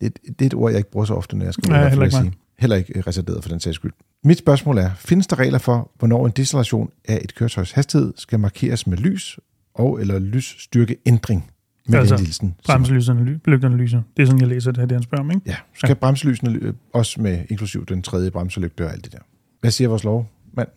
[0.00, 2.04] Det, det er et ord, jeg ikke bruger så ofte, når jeg skal Nej, heller
[2.04, 2.32] ikke mig.
[2.58, 3.92] Heller ikke øh, reserveret for den sags skyld.
[4.24, 8.40] Mit spørgsmål er, findes der regler for, hvornår en deceleration af et køretøjs hastighed skal
[8.40, 9.38] markeres med lys
[9.74, 11.50] og eller lysstyrkeændring
[11.88, 12.54] med Altså, hilsen?
[12.66, 14.02] Bremselyserne, ly- lygterne lyser.
[14.16, 15.42] Det er sådan, jeg læser det her, det han spørger om, ikke?
[15.46, 15.94] Ja, skal ja.
[15.94, 19.18] bremselysene ly- også med inklusiv den tredje bremselygte og alt det der?
[19.60, 20.68] Hvad siger vores lov, mand?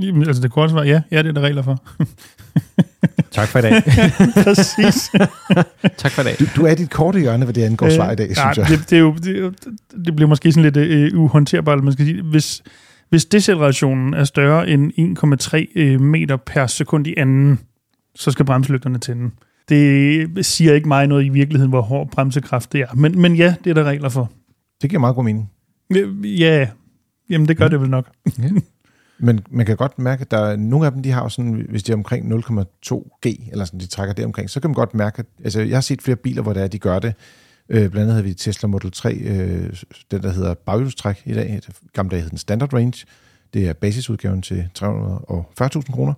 [0.00, 1.82] Jamen, altså, det korte svar, ja, ja, det er der regler for.
[3.30, 3.82] Tak for i dag.
[4.44, 5.10] Præcis.
[5.98, 6.36] tak for i dag.
[6.38, 8.54] Du, du er dit korte hjørne, hvad det angår svar i dag, Øh, synes nej,
[8.56, 8.78] jeg.
[8.78, 9.54] Det, det, er jo, det,
[10.06, 12.22] det bliver måske sådan lidt øh, uhåndterbart, man skal sige.
[12.22, 12.62] Hvis,
[13.08, 14.92] hvis decelerationen er større end
[15.76, 17.58] 1,3 øh, meter per sekund i anden,
[18.14, 19.30] så skal bremselygterne tænde.
[19.68, 22.94] Det siger ikke mig noget i virkeligheden, hvor hård bremsekraft det er.
[22.94, 24.30] Men, men ja, det er der regler for.
[24.82, 25.50] Det giver meget god mening.
[25.96, 26.68] Øh, Ja,
[27.30, 28.06] jamen det gør det vel nok.
[29.22, 31.82] Men man kan godt mærke, at der er nogle af dem, de har sådan, hvis
[31.82, 34.94] de er omkring 0,2 G, eller sådan, de trækker det omkring, så kan man godt
[34.94, 37.14] mærke, at, altså jeg har set flere biler, hvor det er, de gør det.
[37.68, 39.76] Øh, blandt andet havde vi Tesla Model 3, øh,
[40.10, 43.06] den der hedder baghjulstræk i dag, det gamle dage hed den Standard Range.
[43.54, 46.14] Det er basisudgaven til 340.000 kroner.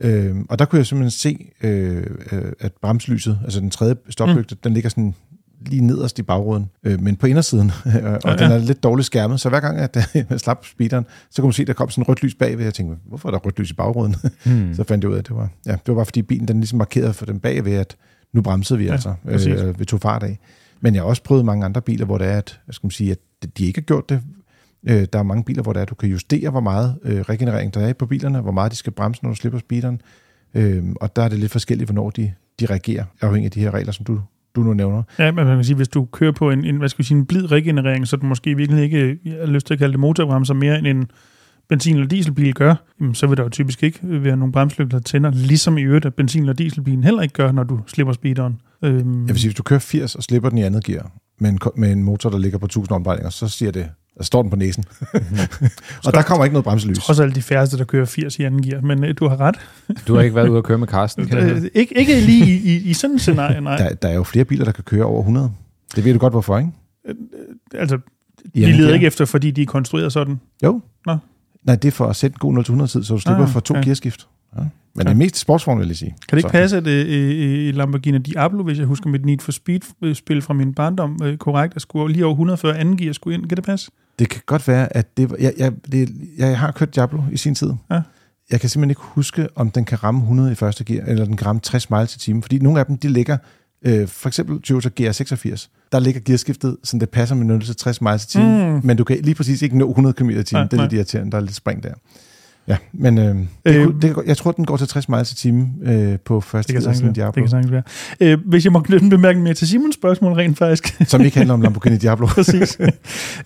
[0.00, 4.54] Øh, og der kunne jeg simpelthen se, øh, øh, at bremslyset, altså den tredje stoplygte,
[4.54, 4.60] mm.
[4.64, 5.14] den ligger sådan
[5.68, 9.06] lige nederst i bagruden, øh, men på indersiden, og ja, Ja, den er lidt dårligt
[9.06, 9.96] skærmet, så hver gang, at
[10.30, 12.64] jeg slap speederen, så kunne man se, at der kom sådan et rødt lys bagved,
[12.64, 14.16] jeg tænkte, hvorfor er der rødt lys i bagruden?
[14.44, 14.74] Hmm.
[14.74, 16.60] så fandt jeg ud af, at det var, ja, det var bare fordi bilen, den
[16.60, 17.96] ligesom markerede for den bagved, at
[18.32, 19.46] nu bremsede vi Ja, altså, præcis.
[19.46, 20.38] øh, vi tog fart af.
[20.80, 23.10] Men jeg har også prøvet mange andre biler, hvor det er, at, skal man sige,
[23.10, 23.18] at
[23.58, 24.20] de ikke har gjort det.
[24.88, 27.20] Øh, der er mange biler, hvor det er, at du kan justere, hvor meget øh,
[27.20, 30.00] regenerering der er på bilerne, hvor meget de skal bremse, når du slipper speederen.
[30.54, 33.74] Øh, og der er det lidt forskelligt, hvornår de, de reagerer, afhængig af de her
[33.74, 34.20] regler, som du,
[34.56, 35.02] du nu nævner.
[35.18, 37.18] Ja, men man kan sige, hvis du kører på en, en hvad skal vi sige,
[37.18, 40.54] en blid regenerering, så du måske virkelig ikke har lyst til at kalde det motorbremser
[40.54, 41.06] mere end en
[41.72, 45.02] benzin- eller dieselbil gør, jamen, så vil der jo typisk ikke være nogen bremslygter, der
[45.02, 48.60] tænder, ligesom i øvrigt, at benzin- eller dieselbilen heller ikke gør, når du slipper speederen.
[48.84, 51.50] Øhm, Jeg vil sige, hvis du kører 80 og slipper den i andet gear, med
[51.50, 53.88] en, med en motor, der ligger på 1000 omdrejninger, så siger det,
[54.18, 54.84] der står den på næsen.
[56.06, 56.98] og der kommer ikke noget bremselys.
[56.98, 59.56] trods alt de færreste, der kører 80 i anden gear, men øh, du har ret.
[60.08, 61.38] Du har ikke været ude at køre med Carsten, kan?
[61.38, 63.76] Øh, ikke, ikke lige i, i, i sådan et scenarie, nej.
[63.76, 65.50] Der, der er jo flere biler, der kan køre over 100.
[65.96, 66.70] Det ved du godt, hvorfor, ikke?
[67.74, 67.98] Altså,
[68.54, 68.94] I de anden leder gear.
[68.94, 70.40] ikke efter, fordi de er konstrueret sådan.
[70.64, 70.80] Jo.
[71.06, 71.16] Nå.
[71.64, 73.60] Nej, det er for at sætte en god 0-100 tid, så du slipper Ah, for
[73.60, 73.80] to ja.
[73.80, 74.26] gearskift.
[74.58, 74.62] Ja.
[74.96, 75.10] Men Ja.
[75.10, 76.10] det er mest sportsvogn, vil jeg sige.
[76.28, 79.38] Kan det ikke Så- passe, at øh, øh, Lamborghini Diablo, hvis jeg husker mit Need
[79.40, 83.34] for Speed-spil fra min barndom øh, korrekt, at skulle lige over 140 anden gear skulle
[83.38, 83.46] ind?
[83.48, 83.90] Kan det passe?
[84.18, 85.34] Det kan godt være, at det.
[85.40, 87.70] Jeg, jeg, det, jeg har kørt Diablo i sin tid.
[87.90, 88.00] Ja.
[88.50, 91.36] Jeg kan simpelthen ikke huske, om den kan ramme 100 i første gear, eller den
[91.36, 92.42] kan ramme 60 miles i timen.
[92.42, 93.36] Fordi nogle af dem, de ligger...
[93.86, 95.68] Øh, for eksempel Toyota GR86.
[95.92, 98.72] Der ligger gearskiftet, så det passer med 0 til 60 miles i timen.
[98.74, 98.80] Mm.
[98.84, 100.44] Men du kan lige præcis ikke nå 100 km i timen.
[100.52, 101.32] Nej, det er lidt irriterende.
[101.32, 101.94] Der er lidt spring der.
[102.68, 105.36] Ja, men øh, det, Øh, kunne, det, jeg tror, den går til 60 miles i
[105.36, 107.08] timen øh, på første Det kan være.
[107.08, 107.42] Det Diablo.
[107.42, 107.82] kan sagtens være.
[108.20, 110.96] Øh, hvis jeg må knytte en bemærkning mere til Simons spørgsmål rent faktisk.
[111.10, 112.26] Som ikke handler om Lamborghini Diablo.
[112.34, 112.78] Præcis.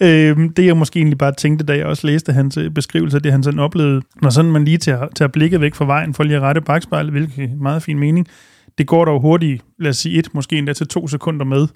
[0.00, 3.22] øhm, det jeg måske egentlig bare tænkte, da jeg også læste hans øh, beskrivelse af
[3.22, 6.22] det, han sådan oplevede, når sådan man lige tager, tager blikket væk fra vejen for
[6.22, 8.26] lige at rette bagspejlet, hvilket er meget fin mening,
[8.78, 11.66] det går dog hurtigt, lad os sige et, måske endda til to sekunder med.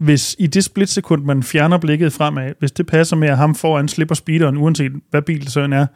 [0.00, 3.88] Hvis i det splitsekund, man fjerner blikket fremad, hvis det passer med, at ham foran
[3.88, 5.86] slipper speederen, uanset hvad bil det så er,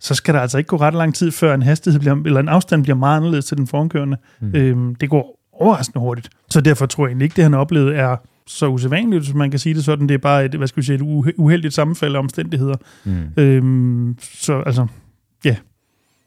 [0.00, 2.48] så skal der altså ikke gå ret lang tid, før en hastighed bliver, eller en
[2.48, 4.16] afstand bliver meget anderledes til den forankørende.
[4.40, 4.54] Mm.
[4.54, 6.28] Øhm, det går overraskende hurtigt.
[6.50, 9.50] Så derfor tror jeg egentlig ikke, det han har oplevet er så usædvanligt, hvis man
[9.50, 10.08] kan sige det sådan.
[10.08, 12.76] Det er bare et, hvad skal vi sige, et uhe- uheldigt sammenfald af omstændigheder.
[13.04, 13.16] Mm.
[13.36, 14.86] Øhm, så altså,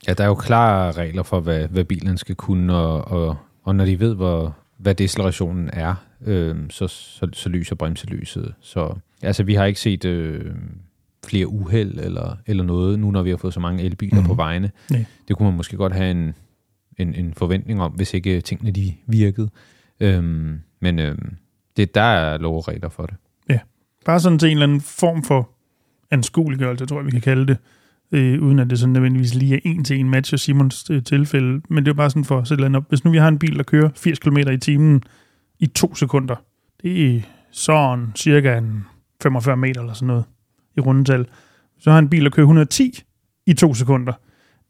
[0.08, 3.76] Ja, der er jo klare regler for, hvad, hvad bilen skal kunne, og, og, og
[3.76, 5.96] når de ved, hvor, hvad decelerationen er,
[6.26, 8.54] øh, så, så, så lyser bremselyset.
[8.62, 10.46] Så altså, vi har ikke set øh,
[11.26, 14.28] flere uheld eller, eller noget, nu når vi har fået så mange elbiler mm.
[14.28, 14.72] På vejene.
[14.90, 15.06] Nej.
[15.28, 16.34] Det kunne man måske godt have en,
[16.98, 19.50] en, en forventning om, hvis ikke tingene de virkede.
[20.00, 21.36] Øhm, men øhm,
[21.78, 23.16] det, der er lov og regler for det.
[24.06, 25.50] bare sådan til en eller anden form for
[26.12, 27.58] anskueliggørelse, tror jeg, vi kan kalde det,
[28.12, 31.62] øh, uden at det sådan nødvendigvis lige er en til en match Simons øh, tilfælde.
[31.70, 32.90] Men det er bare sådan for at sætte andet op.
[32.90, 35.04] Hvis nu vi har en bil, der kører 80 km i timen
[35.60, 36.36] i to sekunder,
[36.84, 38.86] det er sådan cirka en
[39.24, 40.24] 45 meter eller sådan noget
[40.78, 41.26] i rundetal.
[41.80, 43.04] Så har en bil, der kører 110
[43.46, 44.14] i to sekunder.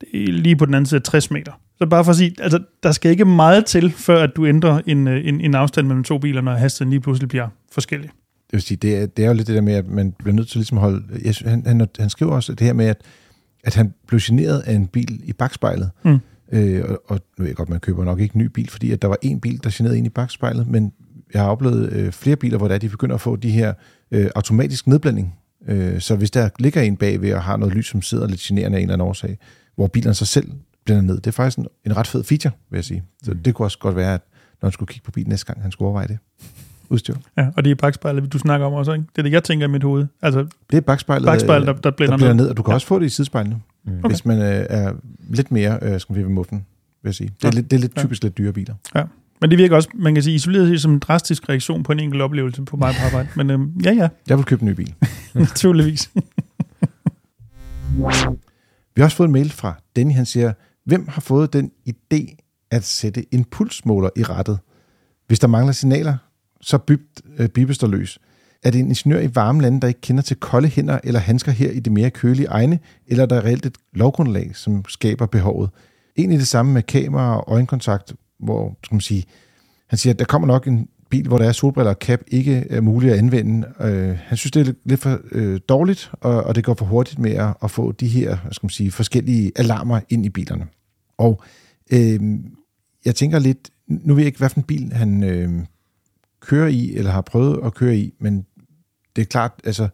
[0.02, 1.52] Det er lige på den anden side af 60 meter.
[1.78, 4.82] Så bare for at sige, altså, der skal ikke meget til, før at du ændrer
[4.88, 8.10] en, øh, en, en afstand mellem to biler, når hastigheden lige pludselig bliver forskellig.
[8.10, 10.36] Det vil sige, det er, det er jo lidt det der med, at man bliver
[10.36, 11.04] nødt til ligesom at holde...
[11.24, 13.02] Jeg, han, han, han skriver også det her med, at,
[13.64, 15.90] at han blev generet af en bil i bagspejlet.
[16.04, 16.20] Mm.
[16.52, 18.92] Øh, og, og nu ved jeg godt, man køber nok ikke en ny bil, fordi
[18.92, 20.94] at der var en bil, der generede ind i bagspejlet, men
[21.34, 23.74] jeg har oplevet øh, flere biler, hvor der de begynder at få de her
[24.12, 25.36] øh, automatisk nedblanding.
[25.68, 28.78] Øh, så hvis der ligger en bagved og har noget lys, som sidder lidt generende
[28.78, 29.38] af en eller anden årsag,
[29.76, 30.52] hvor bilerne sig selv
[30.86, 33.04] blænder ned, det er faktisk en, en ret fed feature, vil jeg sige.
[33.24, 33.38] Så Mm.
[33.40, 34.22] det kunne også godt være, at
[34.62, 36.18] når han skulle kigge på bilen næste gang, han skulle overveje det.
[36.90, 37.16] udstyr.
[37.38, 39.06] Ja, og det er bagspejlet, du snakker om også, ikke?
[39.16, 40.06] Det er det, jeg tænker i mit hoved.
[40.22, 42.44] Altså, Det er bagspejlet, bagspejlet, der, øh, der blænder der bliver ned.
[42.44, 42.76] ned, og du kan Ja.
[42.76, 43.98] også få det i sidespejlene, Mm.
[43.98, 44.08] okay.
[44.10, 44.94] hvis man øh, er
[45.30, 46.58] lidt mere, øh, skal vi ved muffen,
[47.04, 47.28] vil jeg sige.
[47.28, 47.56] Det er, Ja.
[47.56, 48.02] lidt, det er lidt Ja.
[48.02, 48.76] typisk lidt dyre biler.
[49.42, 52.00] Men det virker også, man kan sige, isoleret set som en drastisk reaktion på en
[52.00, 53.30] enkelt oplevelse på mig på arbejde.
[53.36, 54.94] Men øhm, ja, ja, Jeg vil købe en ny bil.
[55.34, 56.12] naturligvis.
[58.96, 60.54] Vi har også fået en mail fra Danny, han siger,
[60.86, 62.36] hvem har fået den idé
[62.72, 64.60] at sætte en pulsmåler i rettet?
[65.28, 66.18] Hvis der mangler signaler,
[66.62, 68.20] så bybt, øh, bibes der løs.
[68.64, 71.52] Er det en ingeniør i varme lande, der ikke kender til kolde hænder eller handsker
[71.52, 75.70] her i det mere kølige egne, eller er der reelt et lovgrundlag, som skaber behovet?
[76.18, 79.26] Egentlig det samme med kamera og øjenkontakt, hvor skal man sige,
[79.88, 82.66] han siger, at der kommer nok en bil, hvor der er solbriller og cap, ikke
[82.70, 83.68] er muligt at anvende.
[83.82, 87.20] Øh, han synes, det er lidt- for øh, dårligt, og, og det går for hurtigt
[87.20, 90.68] med at, at få de her hvad skal man sige, forskellige alarmer ind i bilerne.
[91.18, 91.42] Og
[91.94, 92.20] øh,
[93.06, 95.50] jeg tænker lidt, nu ved jeg ikke, hvilken bil han øh,
[96.40, 98.46] kører i, eller har prøvet at køre i, men
[99.16, 99.88] det er klart, altså,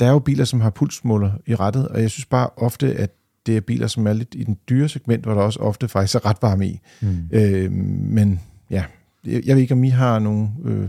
[0.00, 3.10] der er jo biler, som har pulsmåler i rettet, og jeg synes bare ofte, at
[3.46, 6.14] det er biler, som er lidt i den dyre segment, hvor der også ofte faktisk
[6.14, 6.80] er ret varme i.
[7.00, 7.28] Mm.
[7.32, 8.84] Øh, men ja,
[9.26, 10.88] jeg jeg ved ikke, om I har nogle øh,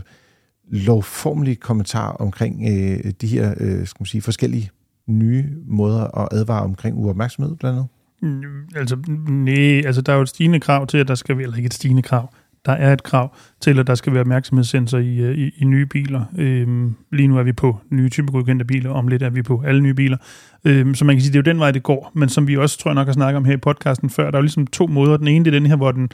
[0.70, 4.70] lovformelige kommentarer omkring øh, de her øh, skal man sige, forskellige
[5.06, 7.88] nye måder at advare omkring uopmærksomhed blandt andet.
[8.22, 8.42] Mm,
[8.76, 8.96] Altså,
[9.28, 11.66] nej, altså der er jo et stigende krav til, at der skal være, eller ikke
[11.66, 12.32] et stigende krav,
[12.66, 15.86] der er et krav til, at der skal være opmærksomhedssensor i, øh, i, i nye
[15.86, 16.24] biler.
[16.38, 19.80] Øhm, lige nu er vi på nye typegodkendte biler, om lidt er vi på alle
[19.80, 20.16] nye biler.
[20.64, 22.12] Øhm, så man kan sige, det er jo den vej, det går.
[22.14, 24.38] Men som vi også, tror jeg nok, har snakket om her i podcasten før, der
[24.38, 25.16] er jo ligesom to måder.
[25.16, 26.10] Den ene, det er den her, hvor den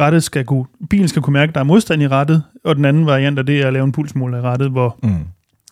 [0.00, 2.84] rettet skal kunne, bilen skal kunne mærke, at der er modstand i rettet, og den
[2.84, 5.10] anden variant er det at lave en pulsmåler i rettet, hvor Mm.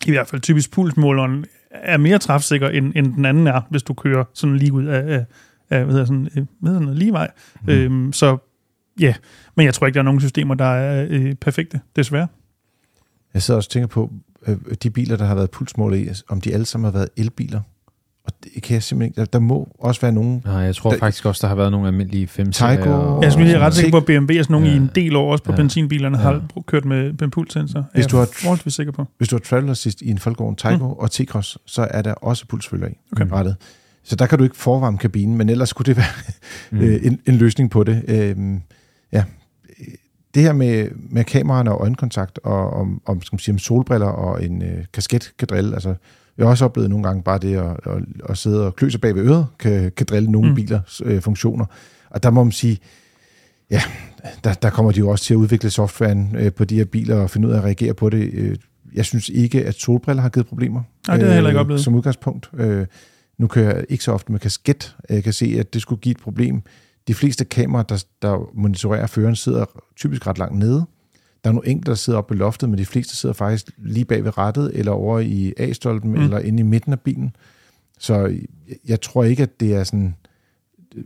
[0.05, 3.93] i hvert fald typisk pulsmåleren er mere træfsikker, end, end den anden er, hvis du
[3.93, 5.25] kører sådan lige ud af, af,
[5.69, 7.31] af hvad hedder sådan, øh, hvad hedder sådan lige vej.
[7.61, 7.69] Mm.
[7.69, 8.37] Øhm, så
[8.99, 9.13] ja,
[9.55, 12.27] men jeg tror ikke, der er nogen systemer, der er øh, perfekte, desværre.
[13.33, 14.11] Jeg sidder også og tænker på,
[14.47, 17.61] øh, de biler, der har været pulsmåler i, om de alle sammen har været elbiler.
[18.25, 19.19] Og det kan jeg simpelthen ikke.
[19.19, 20.41] Der, der må også være nogen...
[20.45, 22.77] Nej, jeg tror Der- faktisk også, der har været nogle almindelige 5 Tyco- Jeg
[23.31, 24.73] skulle lige sådan ret sikker på, at BMW er sådan nogle Ja.
[24.73, 25.55] i en del år, også på Ja.
[25.57, 26.23] benzinbilerne, Ja.
[26.23, 27.85] har kørt med, med pulssensor.
[27.93, 29.05] Hvis er du jeg har- forholdsvis sikker på.
[29.17, 30.83] Hvis du har Traveler sidst i en Folkevogn Tyco mm.
[30.83, 33.25] og T-Cross, så er der også pulsfølger i Okay.
[33.31, 33.55] rettet.
[34.03, 36.05] Så der kan du ikke forvarme kabinen, men ellers skulle det være
[36.71, 36.77] Mm.
[36.87, 38.03] øh, en, en løsning på det.
[38.07, 38.61] Øhm,
[39.11, 39.23] ja.
[40.33, 44.07] Det her med, med kameraerne og øjenkontakt, og om, om, skal man sige, om solbriller
[44.07, 45.73] og en øh, kasket kan drille.
[45.73, 45.95] Altså,
[46.37, 49.01] jeg har også oplevet nogle gange bare det at, at, at sidde og klø sig
[49.01, 50.55] bag ved øret, kan, kan drille nogle Mm.
[50.55, 51.65] bilers øh, funktioner.
[52.09, 52.77] Og der må man sige,
[53.71, 53.81] ja,
[54.43, 57.15] der, der kommer de jo også til at udvikle softwaren øh, på de her biler
[57.15, 58.29] og finde ud af at reagere på det.
[58.33, 58.57] Øh,
[58.93, 60.81] jeg synes ikke, at solbriller har givet problemer.
[61.07, 61.83] Nej, det har jeg heller ikke øh, oplevet.
[61.83, 62.49] Som udgangspunkt.
[62.57, 62.85] Øh,
[63.37, 64.95] nu kører jeg ikke så ofte med kasket.
[65.09, 66.61] Jeg kan se, at det skulle give et problem.
[67.07, 70.85] De fleste kameraer, der, der monitorerer føreren, sidder typisk ret langt nede.
[71.43, 74.05] Der er nogle enkelte, der sidder oppe på loftet, men de fleste sidder faktisk lige
[74.05, 76.21] bag ved rattet, eller over i A-stolpen, Mm.
[76.23, 77.35] eller inde i midten af bilen.
[77.99, 78.37] Så
[78.87, 80.15] jeg, tror ikke, at det er sådan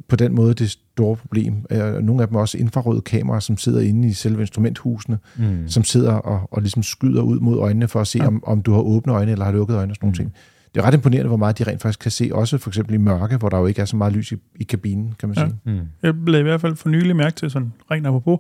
[0.08, 1.54] på den måde det store problem.
[1.70, 5.68] Øh, Nogle af dem er også infrarøde kameraer, som sidder inde i selve instrumenthusene, Mm.
[5.70, 8.28] som sidder og, og ligesom skyder ud mod øjnene for at se, Ja.
[8.28, 10.16] om, om du har åbne øjne eller har lukket øjne og sådan nogle Mm.
[10.18, 10.34] ting.
[10.76, 12.98] Det er ret imponerende, hvor meget de rent faktisk kan se, også for eksempel i
[12.98, 15.46] mørke, hvor der jo ikke er så meget lys i, i kabinen, kan man Ja.
[15.48, 15.60] sige.
[15.66, 15.80] Mm.
[16.04, 18.40] Jeg blev i hvert fald for nylig mærke til, sådan rent apropos,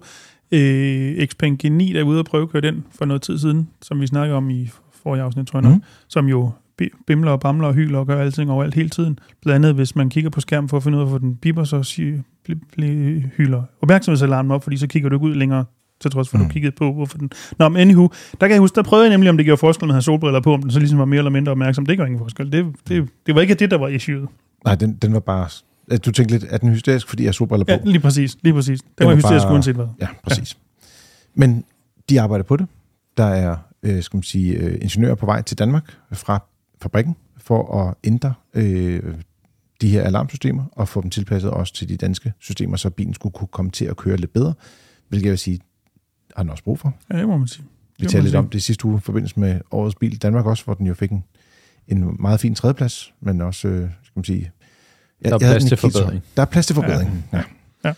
[0.51, 3.69] øh, Xpeng G9, der er ude og prøve at køre den for noget tid siden,
[3.81, 4.69] som vi snakkede om i
[5.03, 5.83] forrige afsnit, tror jeg nok, Mm.
[6.07, 9.19] som jo bi- bimler og bamler og hyler og gør alting overalt hele tiden.
[9.41, 11.63] Blandt andet, hvis man kigger på skærmen for at finde ud af, hvor den biber,
[11.63, 15.65] så sig, bli, bli, hyler opmærksomhedsalarmen op, fordi så kigger du ikke ud længere,
[16.01, 16.49] til trods for, at du Mm.
[16.51, 17.31] kiggede på, hvorfor den...
[17.59, 18.09] Nå, men anywho,
[18.41, 20.01] der kan jeg huske, der prøvede jeg nemlig, om det gjorde forskel, med at have
[20.01, 21.85] solbriller på, om den så ligesom var mere eller mindre opmærksom.
[21.85, 22.51] Det gør ingen forskel.
[22.51, 24.27] Det, det, det var ikke det, der var issueet.
[24.65, 25.47] Nej, den, den var bare...
[26.05, 27.71] Du tænkte lidt, er den hysterisk, fordi jeg har solbriller på?
[27.71, 28.37] Ja, lige præcis.
[28.41, 28.81] Lige præcis.
[28.81, 29.85] Det Den var var hysterisk bare- uanset hvad.
[30.01, 30.53] Ja, præcis.
[30.53, 30.91] Ja.
[31.35, 31.63] Men
[32.09, 32.67] de arbejder på det.
[33.17, 36.43] Der er, øh, skal man sige, øh, ingeniører på vej til Danmark fra
[36.81, 39.03] fabrikken for at ændre øh,
[39.81, 43.33] de her alarmsystemer og få dem tilpasset også til de danske systemer, så bilen skulle
[43.33, 44.53] kunne komme til at køre lidt bedre,
[45.09, 45.59] hvilket jeg vil sige,
[46.35, 46.93] har den også brug for.
[47.13, 47.65] Ja, det må man sige.
[47.99, 48.39] Vi talte lidt sige.
[48.39, 50.93] om det sidste uge i forbindelse med årets bil i Danmark også, hvor den jo
[50.93, 51.23] fik en,
[51.87, 54.51] en meget fin tredjeplads, men også, øh, skal man sige...
[55.21, 56.23] Jeg, Der er jeg havde plads til forbedring.
[56.35, 57.37] Der er plads til forbedring, ja.
[57.37, 57.43] Ja.
[57.85, 57.93] ja.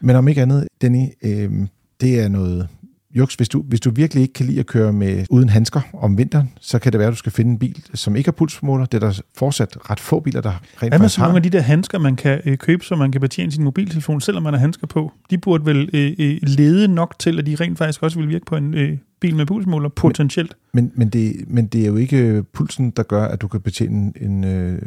[0.00, 1.66] Men om ikke andet, Danny, øh,
[2.00, 2.68] det er noget
[3.16, 3.34] juks.
[3.34, 6.52] Hvis du, hvis du virkelig ikke kan lide at køre med uden handsker om vinteren,
[6.60, 8.86] så kan det være, at du skal finde en bil, som ikke har pulsmåler.
[8.86, 11.26] Det er der fortsat ret få biler, der rent med faktisk så har.
[11.26, 14.20] nogle af de der handsker, man kan øh, købe, så man kan betjene sin mobiltelefon,
[14.20, 15.12] selvom man har handsker på?
[15.30, 18.44] De burde vel øh, øh, lede nok til, at de rent faktisk også vil virke
[18.44, 20.56] på en øh, bil med pulsmåler, potentielt.
[20.72, 23.60] Men, men, det, men det er jo ikke øh, pulsen, der gør, at du kan
[23.60, 24.78] betjene en øh,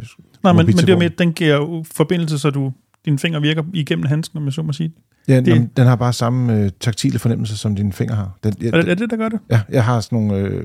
[0.44, 2.72] Nej, men, men det er med, at den giver jo forbindelse, så du
[3.06, 4.92] din finger virker igennem handsken, om jeg så må sige.
[5.28, 5.78] Ja, Det- det...
[5.78, 8.38] den har bare samme øh, taktile fornemmelse, som dine fingre har.
[8.44, 9.40] Den, ja, Er det, er det, der gør det?
[9.52, 10.38] ja, jeg har sådan nogle...
[10.44, 10.64] Øh,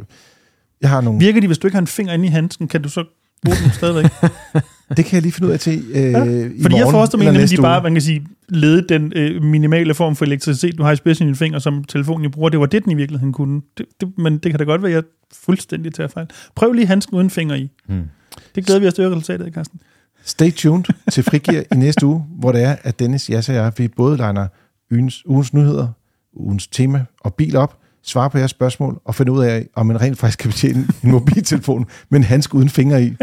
[0.80, 1.20] jeg har nogle...
[1.20, 3.04] Virker de, hvis du ikke har en finger inde i handsken, kan du så
[3.44, 4.04] bruge den stadigvæk?
[4.96, 7.32] Det kan jeg lige finde ud af til øh, ja, i Fordi jeg morgen forestiller
[7.32, 10.82] mig at de bare, man kan sige, lede den øh, minimale form for elektricitet, du
[10.82, 12.48] har i spidsen i din finger, som telefonen I bruger.
[12.48, 13.60] Det var det, den i virkeligheden kunne.
[13.78, 15.02] Det, det, men det kan da godt være, at jeg
[15.34, 16.26] fuldstændig tager fejl.
[16.54, 17.70] Prøv lige handsken uden finger i.
[17.88, 18.02] Hmm.
[18.54, 19.80] Det glæder vi os til at høre resultatet, Carsten.
[20.26, 23.72] Stay tuned til Frigir i næste uge, hvor det er, at Dennis, Jas og jeg,
[23.76, 24.46] vi både legner
[24.92, 25.88] ugens, ugens nyheder,
[26.32, 30.00] ugens tema og bil op, svarer på jeres spørgsmål og finder ud af, om man
[30.00, 33.16] rent faktisk kan betjene en mobiltelefon med en handske uden fingre i.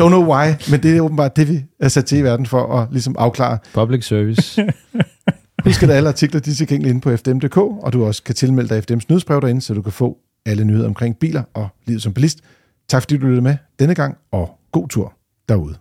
[0.00, 2.78] Don't know why, men det er åbenbart det, vi er sat til i verden for
[2.78, 3.58] at ligesom afklare.
[3.74, 4.66] Public service.
[5.64, 8.74] Husk, at alle artikler de er tilgængelige inde på fdm.dk, og du også kan tilmelde
[8.74, 12.14] dig FDM's nyhedsbrev derinde, så du kan få alle nyheder omkring biler og livet som
[12.14, 12.38] bilist.
[12.88, 15.17] Tak fordi du lyttede med denne gang, og god tur
[15.48, 15.80] derude.